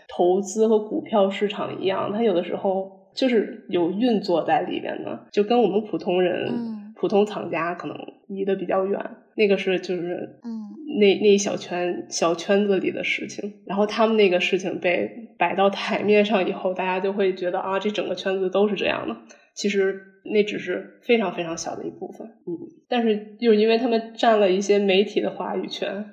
[0.08, 6.83] 投资和股票市场一样，它有的时候就是有运作在里边的，就跟我们普通人。
[7.04, 7.94] 普通藏家可能
[8.28, 8.98] 离得比较远，
[9.36, 19.14] 那个是就是，嗯，那那一小圈小圈子里的事情，然后他们那个事情被摆到台面上以后，大家就会觉得啊，这整个圈子都是这样的。
[19.52, 20.00] 其实
[20.32, 22.26] 那只是非常非常小的一部分。
[22.26, 22.56] 嗯，
[22.88, 26.06] 但是又因为他们占了一些媒体的话语权。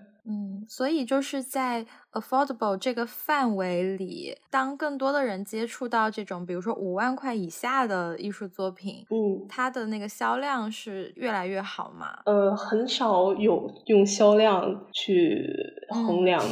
[0.61, 12.19] 嗯，所以就是在 affordable 这个范围里，当更多的人接触到这种，比如说五万块以下的艺术作品，嗯，它的那个销量是越来越好嘛？
[12.25, 15.47] 呃，很少有用销量去
[15.89, 16.43] 衡量。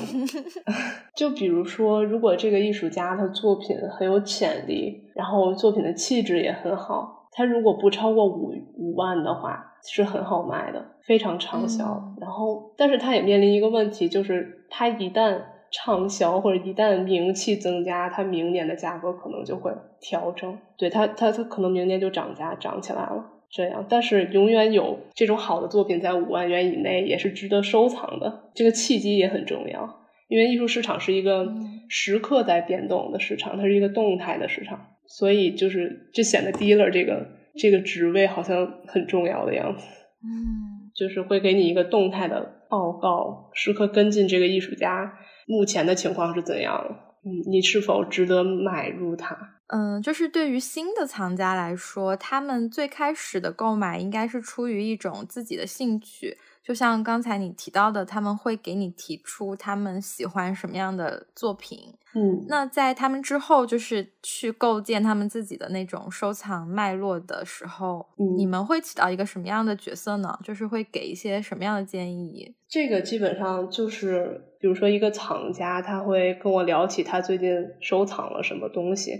[1.16, 9.66] 就比如说，如果这个艺术家他作品很有潜力，然后作品的气质也很好，他如果不超过五五万的话。
[9.82, 12.14] 是很好卖的，非常畅销。
[12.20, 15.40] 然后，但是它也面临一个问题，就是它一旦
[15.72, 19.72] 畅销或者一旦名气增加，它明年的价格可能就会
[20.02, 20.60] 调整。
[20.78, 23.26] 对它，它它可能明年就涨价涨起来了。
[23.50, 28.50] 这样，但是永远有这种好的作品在五万元以内也是值得收藏的。
[28.54, 31.48] 这个契机也很重要，因为艺术市场是一个
[31.88, 37.38] 时刻在变动的市场，它是一个动态的市场，所以就是就显得 dealer 这个。
[37.57, 39.84] 这个职位好像很重要的样子，
[40.24, 46.86] 嗯，就是会给你一个动态的报告，时刻跟进这个艺术家目前的情况是怎样，
[47.26, 49.36] 嗯，你是否值得买入它？
[49.68, 56.38] 嗯，就是对于新的藏家来说，他们最开始的购买应该是出于一种自己的兴趣。
[56.62, 61.95] 就像刚才你提到的，他们会给你提出他们喜欢什么样的作品。
[62.14, 68.05] 嗯，那在他们之后，就是去构建他们自己的那种收藏脉络的时候，
[68.38, 70.38] 你们会起到一个什么样的角色呢？
[70.43, 72.55] 就是会给一些什么样的建议？
[72.68, 77.49] 这个基本上就是，比如说一个藏家，他会跟我聊起他最近
[77.80, 79.12] 收藏了什么东西。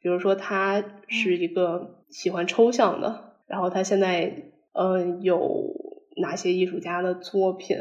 [0.00, 5.87] 比如说他是一个喜欢抽象的，然后他现在嗯有。
[6.20, 7.76] 哪些艺术家的作品，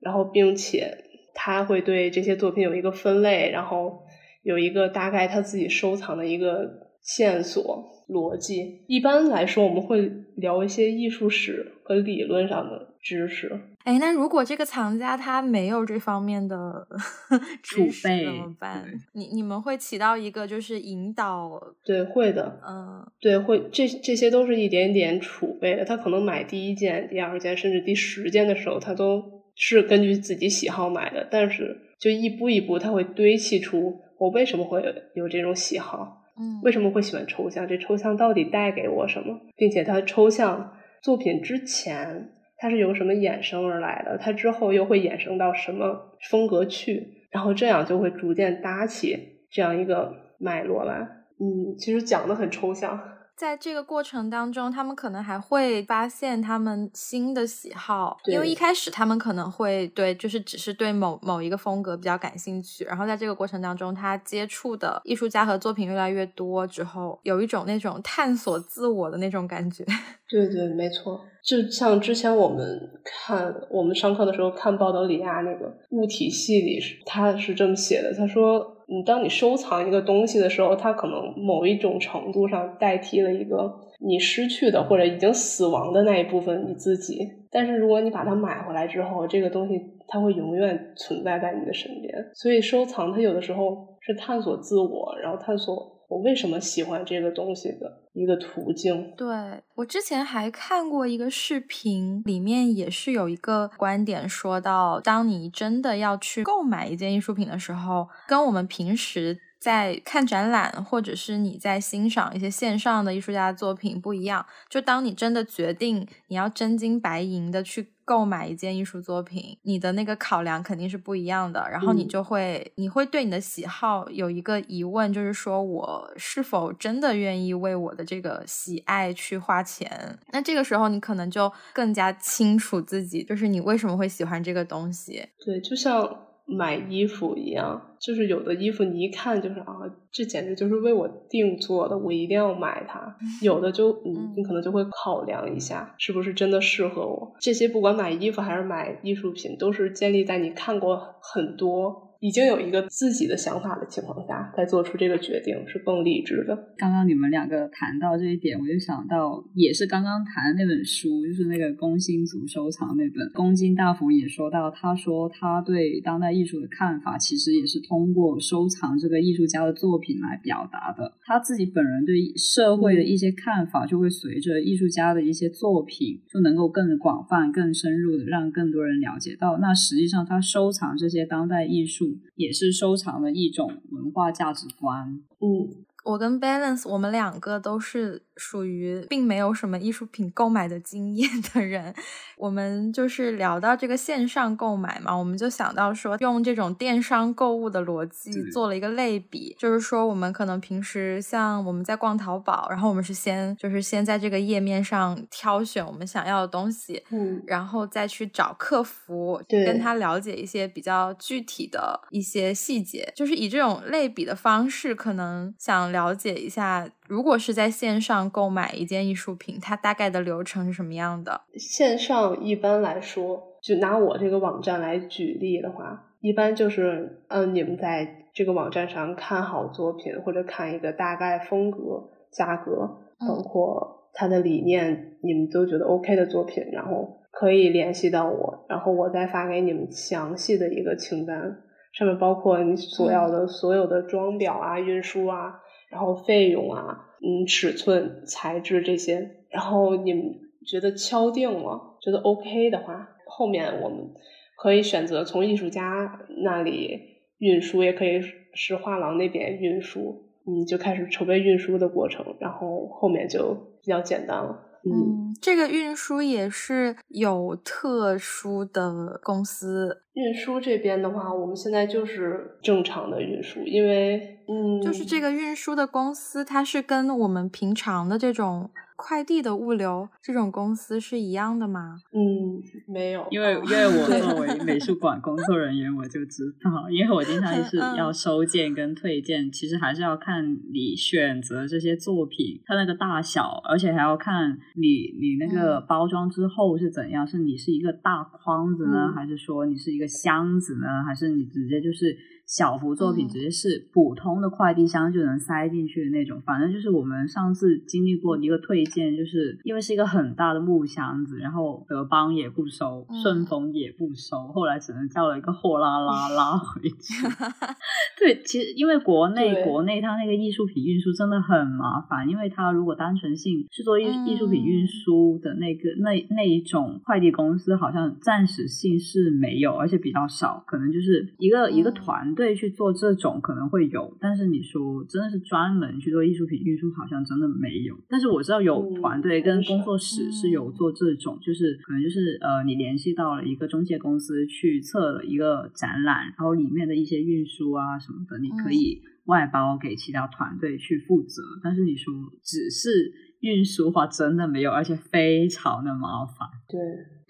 [0.00, 4.02] 然后并且他会对这些作品有一个分类，然后
[4.42, 8.84] 有一个大概他自己收藏的一个线索逻辑。
[8.86, 13.60] 一般来说，我们会聊一些艺术史和理论上的知识。
[13.84, 16.86] 哎，那如果这个藏家他没有这方面的
[17.64, 18.84] 储备怎么办？
[19.12, 21.60] 你你们会起到一个就是引导？
[21.84, 25.84] 对，会的，嗯，对，会这这些都是一点点储备的。
[25.84, 31.26] 他可能买第一件、第二件，甚至第十件的时候，他都是根据自己喜好买的。
[31.28, 34.80] 但是就一步一步，他会堆砌出我为什么会
[35.14, 37.66] 有这种喜好，嗯，为什么会喜欢抽象？
[37.66, 39.40] 这抽象到底带给我什么？
[39.56, 42.32] 并且它抽象作品之前。
[42.56, 44.16] 它是由什么衍生而来的？
[44.18, 47.26] 它之后又会衍生到什么风格去？
[47.30, 50.94] 然后这样就会逐渐搭起这样一个脉络来。
[51.40, 53.00] 嗯，其实讲的很抽象。
[53.42, 62.84] 在这个过程当中，他们可能还会发现他们新的喜好，因为一开始他们可能会对，就是只是对某某一个风格比较感兴趣。
[62.84, 69.84] 然后在这个过程当中，他接触的艺术家和作品越来越多之后，有一种那种探索自我的那种感觉。
[70.30, 71.20] 对对，没错。
[71.44, 72.64] 就像之前我们
[73.04, 78.78] 看我们上课的时候看鲍德里亚那个物体系里，他是这么写的，他说。
[78.94, 87.26] 你当你收藏一个东西的时候，它可能某一种程度上代替了一个你失去的或者已经死亡的那一部分你自己。
[87.50, 92.12] 但是如果你把它买回来之后，这个东西它会永远存在在你的身边。
[92.34, 95.91] 所以收藏它有的时候是探索自我，然后探索。
[96.12, 99.14] 我为什么喜欢这个东西的一个途径？
[99.16, 99.26] 对
[99.74, 114.44] 我之前还看过一个视频，里面也是有一个观点说到，当你真的要去购买一件艺术品的时候，跟我们平时在看展览或者是你在欣赏一些线上的艺术家的作品不一样。
[114.68, 117.92] 就当你真的决定你要真金白银的去。
[118.04, 121.64] 购买一件艺术作品，你的那个考量肯定是不一样的。
[121.70, 130.18] 然后你就会，你会对你的喜好有一个疑问，就是说我是否真的愿意为我的这个喜爱去花钱？
[130.32, 135.28] 那这个时候你可能就更加清楚自己，就是你为什么会喜欢这个东西。
[135.38, 136.31] 对，就像。
[136.44, 139.78] 买衣服一样，就是有的衣服你一看就是啊，
[140.10, 143.16] 这简直就是为我定做的，我一定要买它。
[143.42, 147.34] 有的就你你可能就会考量一下，是不是真的适合我。
[147.40, 152.11] 这些不管买衣服还是买艺术品，都是建立在你看过很多。
[152.22, 156.56] 已经有一个自己的想法的情况下，再做出这个决定是更理智的。
[156.78, 163.28] 刚刚你们两个谈到这一点，我就想到，也是刚刚谈的那本书，就是那个工薪族收藏那本。
[163.34, 171.12] 工薪大辅也说到，他说他对当代艺术的看法，其实也是通过收藏这个艺术家的作品来表达的。
[171.24, 179.58] 他自己本人对社会的一些看法，就会随着艺术家的一些作品，就能够更广泛、更深入的让更多人了解到。
[179.58, 182.11] 那实际上，他收藏这些当代艺术。
[182.36, 185.20] 也是收藏的一种文化价值观。
[185.40, 191.94] 嗯，我跟 Balance，我们两个都是属于并没有什么艺术品购买的经验的人。
[192.36, 209.64] 我们就是聊到这个线上购买嘛，我们就想到说，用这种电商购物的逻辑做了一个类比，就是说，我们可能平时像我们在逛淘宝，然后我们是先就是先在这个页面上挑选我们想要的东西，嗯，然后再去找客服，对。
[209.64, 221.42] 跟他了解一些比较具体的一些细节，就是以这种类比的方式，可能想了解一下，如果是在线上购买一件艺术品，它大概的流程是什么样的？
[221.54, 233.28] 线上一般来说，就拿我这个网站来举例的话，一般就是，嗯，你们在这个网站上看好作品，或者看一个大概风格、价格，嗯。
[233.28, 241.58] 包括它的理念，你们都觉得 OK 的作品，然后可以联系到我，然后我再发给你们详细的一个清单，
[241.92, 245.60] 上面包括你所要的所有的装裱啊、运输啊，
[245.92, 254.14] 然后费用啊，嗯，尺寸、材质这些，然后你们觉得敲定了，觉得 OK 的话，后面我们
[254.56, 258.22] 可以选择从艺术家那里运输，也可以
[258.54, 264.71] 是画廊那边运输，嗯，就开始筹备运输的过程，然后后面就比较简单了。
[264.84, 278.70] 嗯，嗯，这个运输也是有特殊的公司，运输这边的话，我们现在就是正常的运输，因为嗯，就是这个运输的公司，它是跟我们平常的这种
[279.04, 281.96] 快递的物流这种公司是一样的吗？
[282.14, 284.20] 嗯没有，因为啊 因为我对。
[284.20, 294.86] 作为美术馆工作人员，我就知道，因为我经常是嗯要收件跟退件，其实还是要看你选择这些作品它那个大小，而且还要看你
[295.20, 295.86] 你那个嗯。
[295.88, 299.12] 包装之后是怎样，是你是一个大筐子呢，嗯。
[299.14, 302.16] 还是说你是一个箱子呢，还是你直接就是
[302.54, 306.38] 小幅作品嗯直接是普通的快递箱就能塞进去的那种？
[306.44, 317.26] 反正就是我们上次经历过一个推荐，就是因为是一个很大的木箱子，然后德邦也不收，嗯顺丰也不收，后来只能叫了一个货拉拉 拉回去。
[318.20, 337.96] 对，其实因为国内国内它那个艺术品运输真的很麻烦，因为它如果单纯性是做艺嗯艺术品运输的那个那那一种快递公司，好像暂时性是没有，而且比较少，可能就是一个一个嗯团队去做这种可能会有，但是你说真的是专门去做艺术品运输，好像真的没有。
[338.08, 351.42] 但是我知道有嗯团队跟工作室是有嗯做这种，就是可能就是呃，你联系到了一个中介公司去测了一个展览，然后里面的一些运输啊什么的，你可嗯以外包给其他团队去负责。
[351.62, 352.12] 但是你说
[352.42, 356.48] 只是运输的话，真的没有，而且非常的麻烦。
[356.68, 356.78] 对。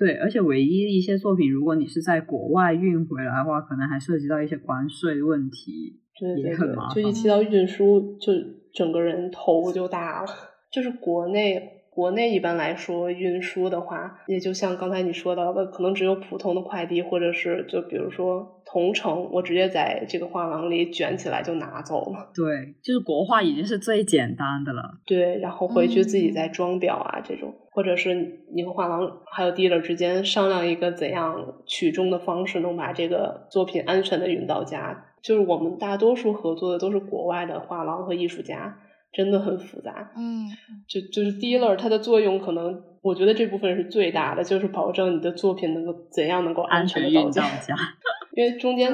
[0.02, 6.00] 对，而且唯一一些作品，如果你是在国外运回来的话，可能还涉及到一些关税问题。
[6.18, 8.32] 对对对也很麻，烦就一提到运输，就
[8.74, 10.28] 整个人头就大了。
[10.72, 22.30] 就是国内，国内一般来说运输的话，也就像刚才你说到的，可能只有普通的快递，或者是就比如说同城，我直接在这个画廊里卷起来就拿走了。
[22.34, 24.82] 对，就是国画已经是最简单的了。
[25.04, 28.14] 对，然后回去自己嗯再装裱啊，这种，或者是
[28.54, 35.04] 你和画廊还有 dealer 之间商量一个怎样取中的方式，能把这个作品安全的运到家。
[35.20, 38.78] 就是我们大多数合作的都是国外的画廊和艺术家，
[39.12, 40.10] 真的很复杂。
[40.16, 40.48] 嗯
[40.88, 47.76] 就就是 dealer 它的作用可能，我觉得这部分是最大的，就是保证你的作品能够怎样能够安全全运到的到家。
[48.34, 48.90] 因为中间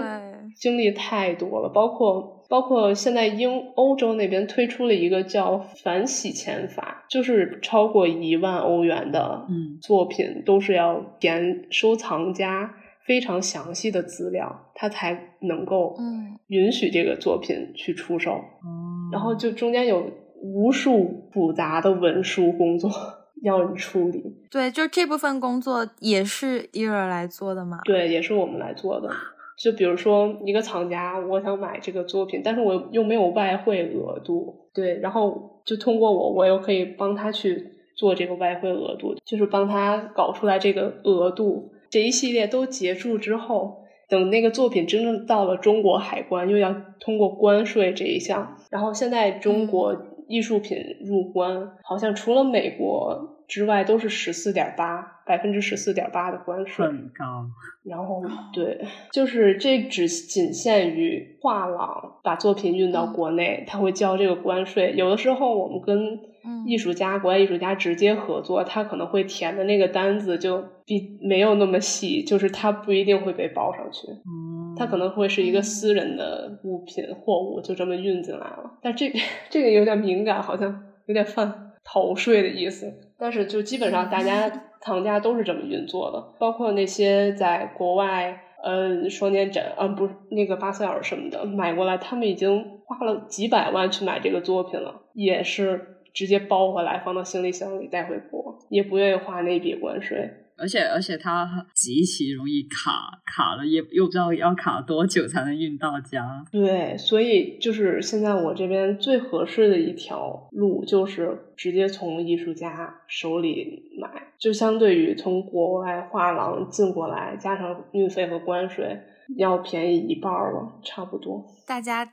[0.56, 12.74] 经历太多了，包括包括现在英欧洲那边推出了一个叫反洗钱法，就是超过一万欧元的嗯作品都是要填收藏家
[13.06, 18.32] 非常详细的资料，他才能够嗯允许这个作品去出售。
[18.32, 22.90] 哦，然后就中间有无数复杂的文书工作
[23.42, 27.78] 要你处理，对，就这部分工作也是 dealer 来做的嘛。
[27.84, 29.10] 对，也是我们来做的。
[29.56, 41.72] 就比如说一个藏家，我想买这个作品，但是我又没有外汇额度，对，然后就通过我，我又可以帮他去做这个外汇额度，就是帮他搞出来这个额度。
[41.90, 49.96] 这一系列都结束之后，等那个作品真正到了中国海关，又要通过关税这一项，然后现在中国
[50.26, 56.86] 艺术品入关，好像除了美国之外，都是十四点八百分之十四点八的关税。
[56.86, 57.46] 很高。
[57.84, 64.92] 然后对，就是这只仅限于画廊把作品运到嗯国内，他会交这个关税。
[64.94, 66.18] 有的时候我们跟嗯
[66.66, 74.08] 艺术家、国外艺术家直接合作，他可能会填的那个单子就比没有那么细，就是他不一定会被包上去。
[74.08, 78.78] 嗯，它可能会是一个私人的物品货物，就这么运进来了。
[78.82, 79.18] 但这个
[79.48, 82.92] 这个有点敏感，好像有点犯逃税的意思。
[83.18, 84.48] 但是就基本上大家
[84.80, 100.30] 藏家都是这么运作的，包括那些在国外，嗯，双年展啊，不是那个巴塞尔什么的买过来，他们已经花了几百万去买这个作品了，也是直接包回来放到行李箱里带回国，也不愿意花那笔关税。
[100.60, 106.44] 而且而且它极其容易卡，卡了也又不知道要卡多久才能运到家。
[106.50, 118.98] 对，所以就是现在我这边最合适的一条路就是直接从艺术家手里买，就相对于从国外画廊进过来，加上运费和关税，
[119.36, 121.44] 要便宜一半了，差不多。
[121.66, 122.04] 大家，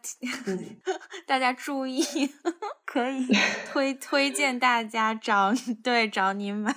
[1.26, 2.01] 大家注意，
[2.86, 3.26] 可以
[3.72, 5.53] 推推荐大家找
[5.84, 6.74] 对找你买。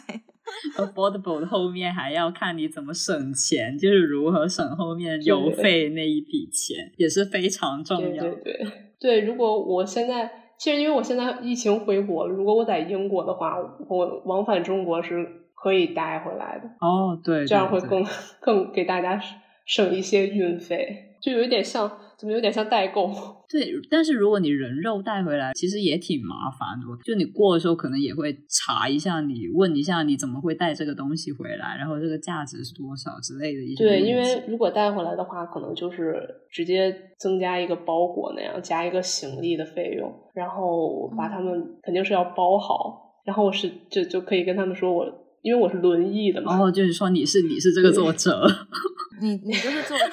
[0.76, 8.22] Affordable 的后面还要看你怎么省钱，就是如何省后面邮费那一笔钱，也是非常重要。
[8.22, 8.66] 对对
[8.98, 13.56] 对，如果我现在其实因为我现在疫情回国了，如果我在英国的话，
[13.88, 16.68] 我往返中国是可以带回来的。
[16.80, 18.04] 哦，对，这样会更
[18.40, 19.20] 更给大家
[19.68, 21.88] 省一些运费，就有一点像。
[22.18, 23.08] 怎么有点像代购？
[23.48, 26.84] 对，但是如果你人肉带回来，其实也挺麻烦的。
[27.04, 33.84] 就你过的时候，可能也会查一下，你问一下你怎么会带这个东西回来，然后这个价值是多少之类的一些。
[33.84, 45.06] 对，因为如果带回来的话，可能就是直接增加一个包裹那样，加一个行李的费用，然后把他们肯定是要包好，然后是就就可以跟他们说我，
[45.42, 46.52] 因为我是轮椅的嘛。
[46.52, 48.46] 然后就是说你是你是这个作者，
[49.20, 50.04] 你你就是作者。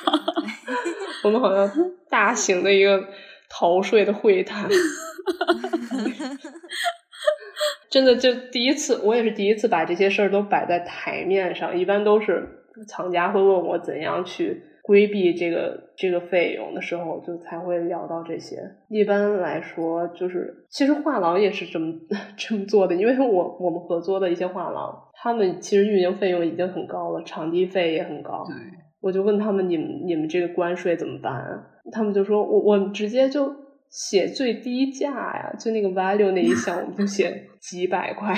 [1.23, 1.69] 我们好像
[2.09, 3.03] 大型的一个
[3.49, 4.69] 逃税的会谈，
[7.89, 11.75] 真的就第一次，我也是第一次把这些事儿都摆在台面上。
[11.77, 12.47] 一般都是
[12.87, 18.57] 厂家会问我怎样去规避这个这个费用的时候，就才会聊到这些。
[18.89, 21.91] 一般来说，就是其实画廊也是这么
[22.37, 24.95] 这么做的，因为我我们合作的一些画廊，
[25.25, 28.45] 他们其实运营费用已经很高了，场地费也很高。
[28.47, 28.55] 对。
[29.01, 31.65] 我就问他们，你们你们这个关税怎么办啊？
[31.91, 33.51] 他们就说，我我直接就
[33.89, 38.35] 写最低价呀，就那个 value 那一项，我们就写几百块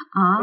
[0.14, 0.38] 啊，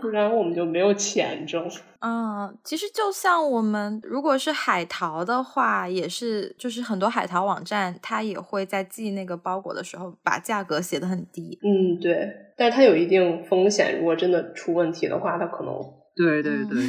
[0.00, 1.68] 不然我们就没有钱挣。
[2.00, 11.58] 嗯，其实就像我们如果是海淘的话，也是，就是很多海淘网站，它也会在寄那个包裹的时候把价格写的很低。
[11.62, 15.74] 嗯，对，但是它有一定风险，如果真的出问题的话，它可能。
[16.18, 16.82] 对对对，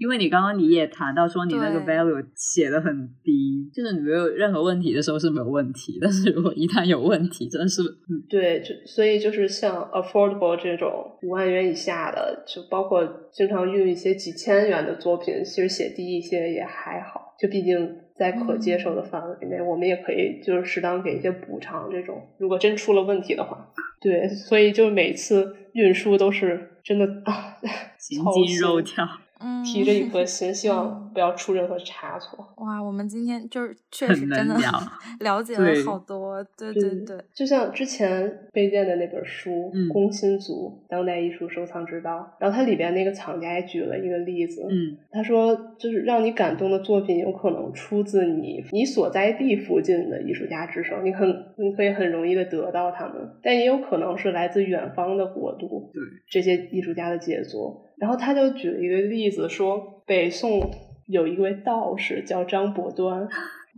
[0.00, 7.82] 因为你刚刚你也谈到说你那个 value 写的很低，就是你没有任何问题的时候是没有问题，但是如果一旦有问题，真的是
[8.30, 10.90] 对，就所以就是像 affordable 这种
[11.22, 23.70] 五万元以下的，就包括经常用一些几千元的作品，其实写低一些也还好，就毕竟在可接受的范围内，我们也可以就是适当给一些补偿，这种如果真出了问题的话，
[24.00, 26.68] 对，所以就每次运输都是。
[26.82, 27.58] 真的啊，
[28.10, 29.06] 心惊肉跳，
[29.64, 32.46] 提着一颗心，希望不要出任何差错。
[32.58, 34.54] 哇，我们今天就是确实真的
[35.20, 37.18] 了解了好多，对对对。
[37.34, 39.50] 就像之前推荐的那本书
[39.88, 56.50] 《工薪族：当代艺术收藏之道》，然后它里边那个藏家也举了一个例子，嗯，他说就是让你感动的作品，有可能出自你你所在地附近的艺术家之手，你很你可以很容易的得到他们，但也有可能是来自远方的国度，对这些。
[56.70, 60.70] 艺术家的杰作，然后他就举了一个例子，说北宋
[61.06, 63.28] 有一位道士叫张伯端，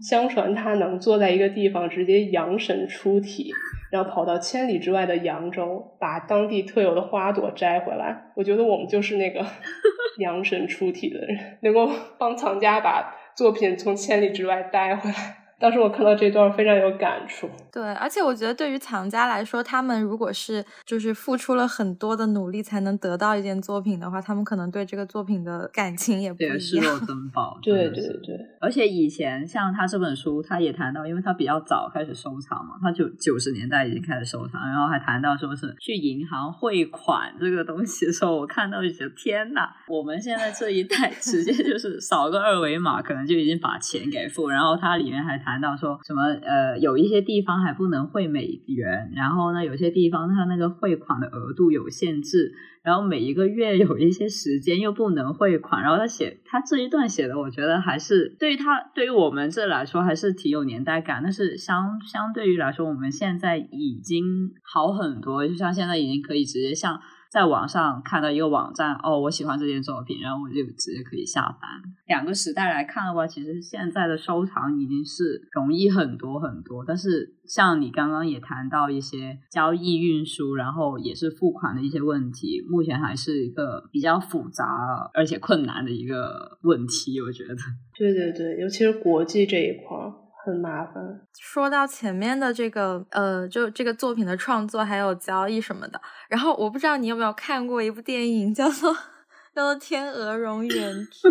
[0.01, 3.53] 相传他能坐在一个地方直接阳神出体，
[3.91, 8.31] 然后跑到千里之外的扬州，把当地特有的花朵摘回来。
[8.37, 9.45] 我觉得我们就是那个
[10.19, 15.42] 阳神出体的人，能够帮藏家把作品从千里之外带回来。
[15.63, 17.49] 当时我看到这段非常有感触。
[17.71, 26.59] 对，而且我觉得对于藏家来说，他们如果是就是付出了很多的努力才能得到一件作品的话，他们可能对这个作品的感情也不一样。
[26.59, 27.57] 视若珍宝。
[27.63, 28.37] 对对对。
[28.61, 45.52] 而且以前像他这本书，他也谈到，因为他比较早开始收藏嘛，他就九十年代已经开始收藏，然后还谈到说是去银行汇款这个东西的时候，我看到就觉得天呐，我们现在这一代 直接就是扫个二维码，可能就已经把钱给付，然后它里面还谈。
[45.53, 66.99] 谈到说什么呃，有一些地方还不能汇美元，然后呢，有些地方它那个汇款的额度有限制，然后每一个月有一些时间又不能汇款，然后他写他这一段写的，我觉得还是对于他对于我们这来说还是挺有年代感，但是相相对于来说，我们现在已经好很多，就像现在已经可以直接像。
[67.33, 71.71] 在网上看到一个网站，哦，我喜欢这件作品，然后我就直接可以下单。
[72.07, 76.85] 两个时代来看的话，其实现在的收藏已经是容易很多很多。
[76.87, 87.57] 但是像你刚刚也谈到一些交易、运输，然后也是付款的一些问题，目前还是一个比较复杂而且困难的一个问题，我觉得。
[87.97, 90.13] 对对对，尤其是国际这一块儿。
[90.45, 91.21] 很麻烦。
[91.39, 98.97] 说到前面的这个，呃，就这个作品的创作还有交易什么的，然后我不知道你有没有看过一部电影，叫做。
[99.55, 101.29] 叫做《天鹅绒原 剧》，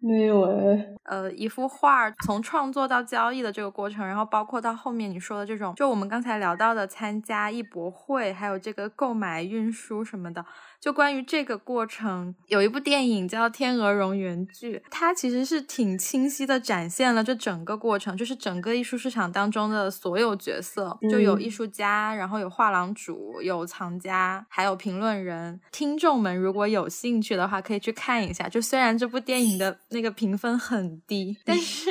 [0.00, 0.86] 没有哎。
[1.04, 10.44] 呃，一幅画从创作到交易的这个过程，然后包括到后面你说的这种，就我们刚才聊到的参加艺博会，还有这个购买、运输什么的，
[10.78, 25.58] 就关于这个过程，有一部电影叫《天鹅绒原剧》，它其实是挺清晰的展现了这整个过程，就是整个艺术市场当中的所有角色，就有艺术家，然后有画廊主，有藏家，还有评论人。
[25.72, 31.90] 听众们如果有兴趣的话，可以去看一下，就虽然这部电影的那个评分很低，但是，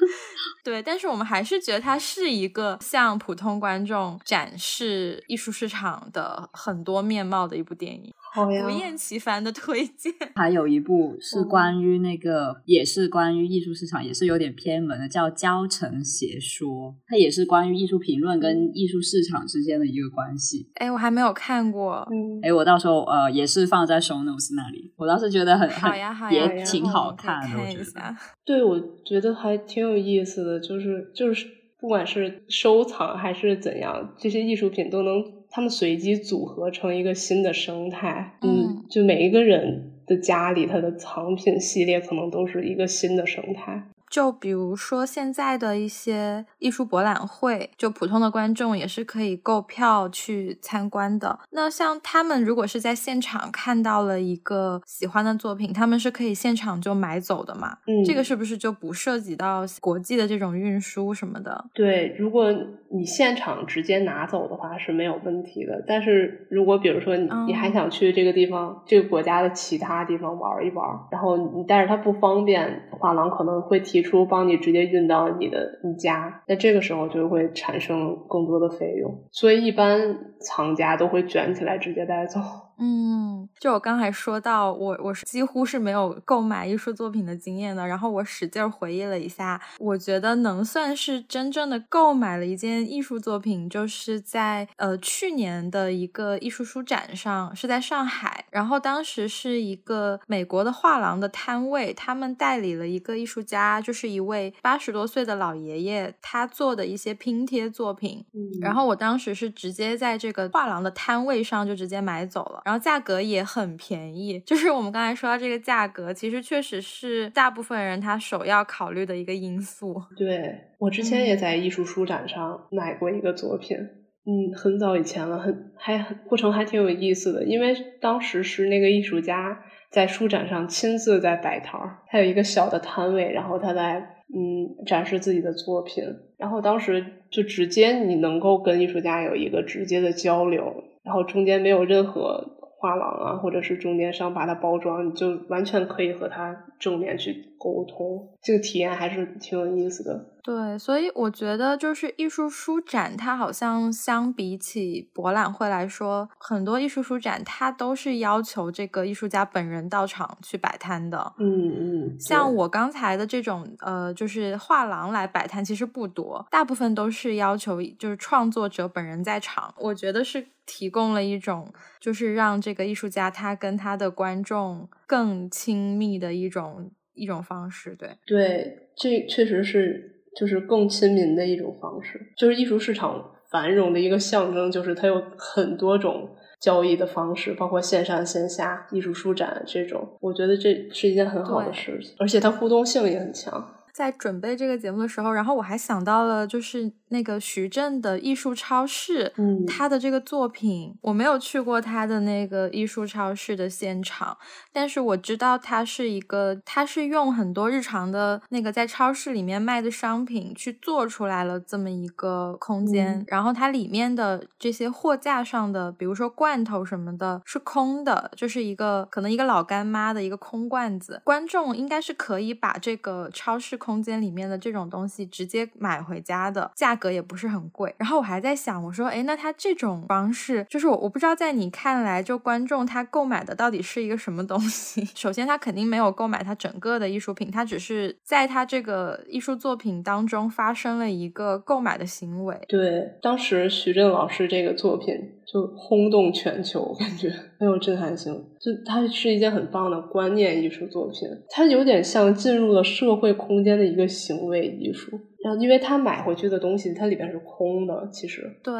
[0.64, 8.12] 对，但是我们还是觉得它是一个向普通观众展示艺术市场的很多面貌的一部电影。
[8.34, 16.68] 不厌其烦的推荐， 还有一部是关于那个，也是关于艺术市场，也是有点偏门的，叫《交城邪说》，
[17.06, 20.68] 它也是关于艺术评论跟艺术市场之间的一个关系。
[20.74, 22.06] 哎，我还没有看过。
[22.10, 24.92] 嗯哎，我到时候呃也是放在 show notes 那里。
[24.96, 27.58] 我当时觉得很好呀，好呀，也挺好看的。
[27.58, 28.16] 我觉得。
[28.44, 31.46] 对，我觉得还挺有意思的，就是就是
[31.80, 35.37] 不管是收藏还是怎样，这些艺术品都能。
[35.50, 43.82] 他们随机组合成一个新的生态，嗯，就每一个人的家里，他的藏品系列可能都是一个新的生态。
[44.10, 51.38] 就比如说现在的一些艺术博览会，就普通的观众也是可以购票去参观的。
[51.50, 57.76] 那像他们如果是在现场看到了一个喜欢的作品，他们是可以现场就买走的嘛？
[57.86, 61.66] 嗯，这个是不是就不涉及到国际的这种运输什么的？
[61.74, 62.50] 对，如果
[62.90, 65.84] 你现场直接拿走的话是没有问题的。
[65.86, 73.97] 但是如果比如说你你还想去这个地方、这个国家的其他地方玩一玩，然后你但是它不方便，画廊可能会提。
[73.98, 82.38] 提出帮你直接运到你的你家，那这个时候就会产生更多的费用，所以一般藏家都会卷起来直接带走。
[82.78, 87.86] 嗯，就我刚才说到，我我是几乎是没有购买艺术作品的经验的。
[87.86, 98.44] 然后我使劲回忆了一下，我觉得能算是真正的购买了一件艺术作品，就是在呃去年的一个艺术书展上，是在上海。
[98.50, 108.24] 然后当时是一个美国的画廊的摊位，他们代理了一个艺术家，就是一位八十多岁的老爷爷，他做的一些拼贴作品。
[108.60, 112.62] 然后我当时是直接在这个画廊的摊位上就直接买走了。
[112.68, 119.96] 然后价格也很便宜，就是我们刚才说到这个价格，其实确实是大部分人他首要考虑的一个因素。
[120.18, 125.98] 对我之前也在艺术书展上买过一个作品，嗯，很早以前了，很还
[126.28, 129.58] 过程还挺有意思的，因为当时是那个艺术家
[129.90, 136.04] 在书展上亲自在摆摊儿，他有一个小的摊位，然后他在嗯展示自己的作品，
[136.36, 142.57] 然后当时就直接你能够跟艺术家有一个直接的交流，然后中间没有任何。
[142.78, 150.37] 画廊啊，或者是中间商把它包装，你就完全可以和他正面去沟通，这个体验还是挺有意思的。
[150.42, 161.34] 对，所以我觉得就是艺术书展，它好像相比起博览会来说，很多艺术书展它都是要求这个艺术家本人到场去摆摊的。
[161.38, 169.74] 嗯嗯，像我刚才的这种呃，就是画廊来摆摊其实不多，大部分都是要求就是创作者本人在场。
[169.78, 177.96] 我觉得是提供了一种就是让这个艺术家他跟他的观众更亲密的一种一种方式。
[177.96, 180.14] 对对，这确实是。
[180.36, 186.28] 就是更亲民的一种方式，就是艺术市场繁荣的一个象征，就是它有很多种
[186.60, 193.74] 交易的方式，包括线上线下、艺术书展这种，我觉得这是一件很好的事情，而且它互动性也很强。
[193.98, 204.38] 在准备这个节目的时候，然后我还想到了，就是那个徐震的艺术超市，嗯，他的这个作品，我没有去过他的那个艺术超市的现场，
[204.72, 223.87] 但是我知道他是一个，他是用很多日常的那个在超市里面卖的商品去做出来了这么一个空间，然后它里面的这些货架上的，比如说罐头什么的，是空的，就是一个可能一个老干妈的一个空罐子，观众应该是可以把这个超市空。
[223.88, 227.94] 空间里面的这种东西直接买回家的，价格也不是很贵。
[227.96, 235.02] 然后我还在想，我说，哎，那他这种方式，就是我我不知道在你看来，就观众他购买的到底是一个什么东西？
[235.16, 242.60] 首先，他肯定没有购买他整个的艺术品，他只是在他这个艺术作品当中发生了一个购买的行为。
[242.68, 248.34] 对，当时徐震老师这个作品就轰动全球，感觉 很有震撼性。
[248.60, 255.18] 就它是一件很棒的观念艺术作品，它有点像进入了社会空间的一个行为艺术。
[255.42, 258.74] 然后，因为他买回去的东西，它里边是空的，其实对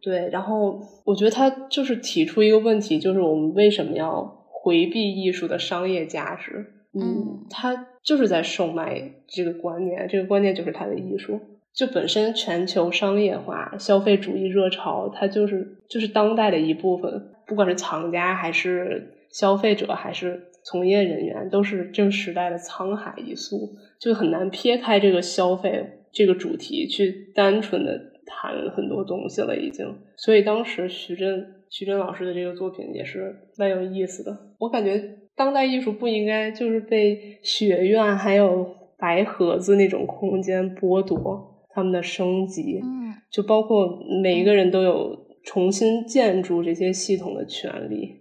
[0.00, 0.28] 对。
[0.30, 6.64] 然后，我觉得他就是提出一个问题，就是我们为什么要回避艺术的商业价值？
[6.94, 11.40] 嗯，他就是在售卖这个观念，这个观念就是他的艺术。
[11.74, 17.30] 就本身全球商业化、消费主义热潮，它就是就是当代的一部分。
[17.46, 29.56] 不管是藏家还是消费者，还是从业人员，都是这个时代的沧海一粟，就很难撇开这个消费这个主题去单纯的谈很多东西了。
[29.56, 34.34] 已经，所以当时徐峥徐峥老师的这个作品也是蛮有意思的。
[34.58, 35.02] 我感觉
[35.34, 38.64] 当代艺术不应该就是被学院还有
[38.96, 41.50] 白盒子那种空间剥夺。
[41.74, 48.14] 他们的升级，嗯，就包括每一个人都有重新建筑这些系统的权利，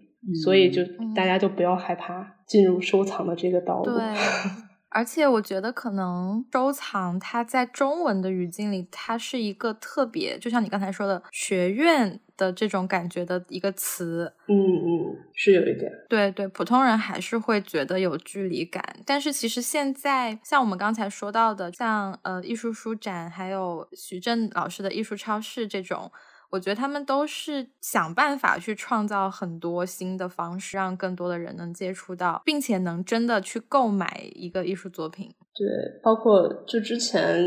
[0.43, 0.81] 所以就
[1.15, 3.85] 大家就不要害怕进入收藏的这个道路。
[3.85, 4.03] 对，
[4.89, 12.19] 而且我觉得可能收藏它在中文的语境里，它是一个特别，就像你刚才说的学院。
[12.43, 18.83] 的这种感觉的一个词，嗯嗯，是有一点，对对，普通人还是会觉得有距离感。
[19.05, 26.11] 但是其实现在，像我们刚才说到的，像呃艺术书展，还有徐震老师的艺术超市这种，
[26.51, 35.33] 我觉得他们都是想办法去创造很多新的方式，让更多的人能接触到，并且能真的去购买一个艺术作品。
[35.55, 35.65] 对，
[36.01, 37.39] 包括就之前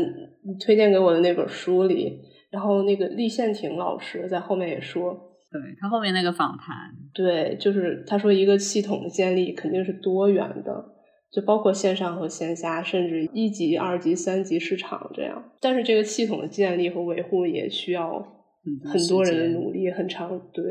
[0.43, 2.19] 你推荐给我的那本书里。
[2.49, 5.13] 然后那个立宪庭老师在后面也说，
[5.51, 6.75] 对他后面那个访谈，
[7.13, 10.85] 对，就是他说一个系统的建立肯定是多元的，
[11.31, 15.51] 就包括线上和线下，甚至一级、二级、三级市场这样。
[15.59, 18.25] 但是这个系统的建立和维护也需要
[18.83, 20.29] 很多人的努力，很长。
[20.53, 20.63] 对，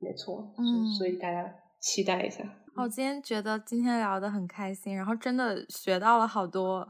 [0.00, 2.42] 没错，嗯，所以大家期待一下。
[2.80, 6.86] 我今天觉得今天聊的很开心，然后真的学到了好多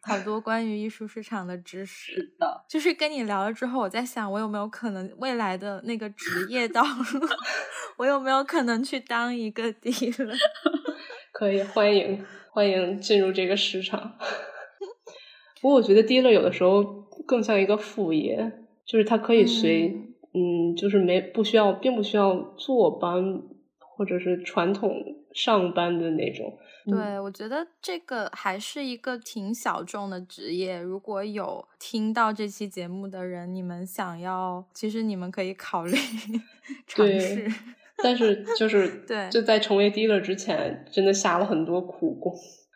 [0.00, 2.12] 好多关于艺术市场的知识。
[2.12, 7.26] 是的，就是跟你聊了之后，我在想，我有没有可能未来的那个职业道路，
[7.98, 10.32] 我有没有可能去当一个 dealer？
[11.34, 14.12] 可以，欢迎欢迎进入这个市场。
[15.60, 16.84] 不过我觉得 dealer 有的时候
[17.26, 18.52] 更像一个副业，
[18.86, 19.88] 就是它可以随
[20.34, 23.42] 嗯，就是没不需要，并不需要坐班
[23.80, 25.18] 或者是传统。
[25.34, 30.80] 上班的那种，对我觉得这个还是一个挺小众的职业。
[30.80, 35.96] 如果有听到这期节目的人，你们想要，其实你们可以考虑
[36.86, 37.50] 尝试。
[38.02, 42.34] 但是就 是对，就在成为 dealer 之前，真的下了很多苦功，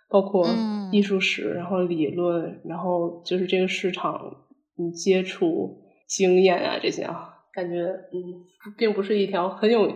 [0.09, 0.49] 包括
[0.93, 4.47] 艺术史，然后理论，然后就是这个市场
[4.77, 7.36] 你接触经验啊这些啊。
[7.57, 8.45] 感觉嗯，
[8.77, 9.91] 并不是一条很有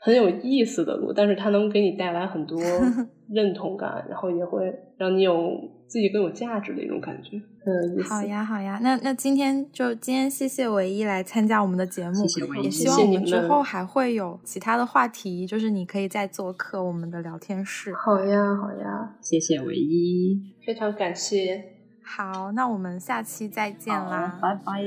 [0.00, 2.60] 很有意思的路，但是它能给你带来很多
[3.32, 5.58] 认同感，然后也会让你有
[5.88, 7.38] 自己更有价值的一种感觉。
[7.64, 12.24] 嗯，好呀，好呀，那那今天就今天谢谢唯一来参加我们的节目，
[12.62, 17.94] 也希望我们之后还会有其他的话题，就是你可以再做客我们的聊天室。
[17.94, 21.64] 好呀，好呀，谢谢唯一，非常感谢。
[22.04, 24.82] 好，那我们下期再见啦，拜拜。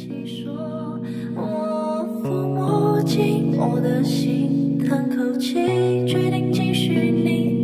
[0.00, 0.98] 起说，
[1.36, 5.52] 我抚摸寂寞的心，叹口气，
[6.06, 7.59] 决定继续你爱你。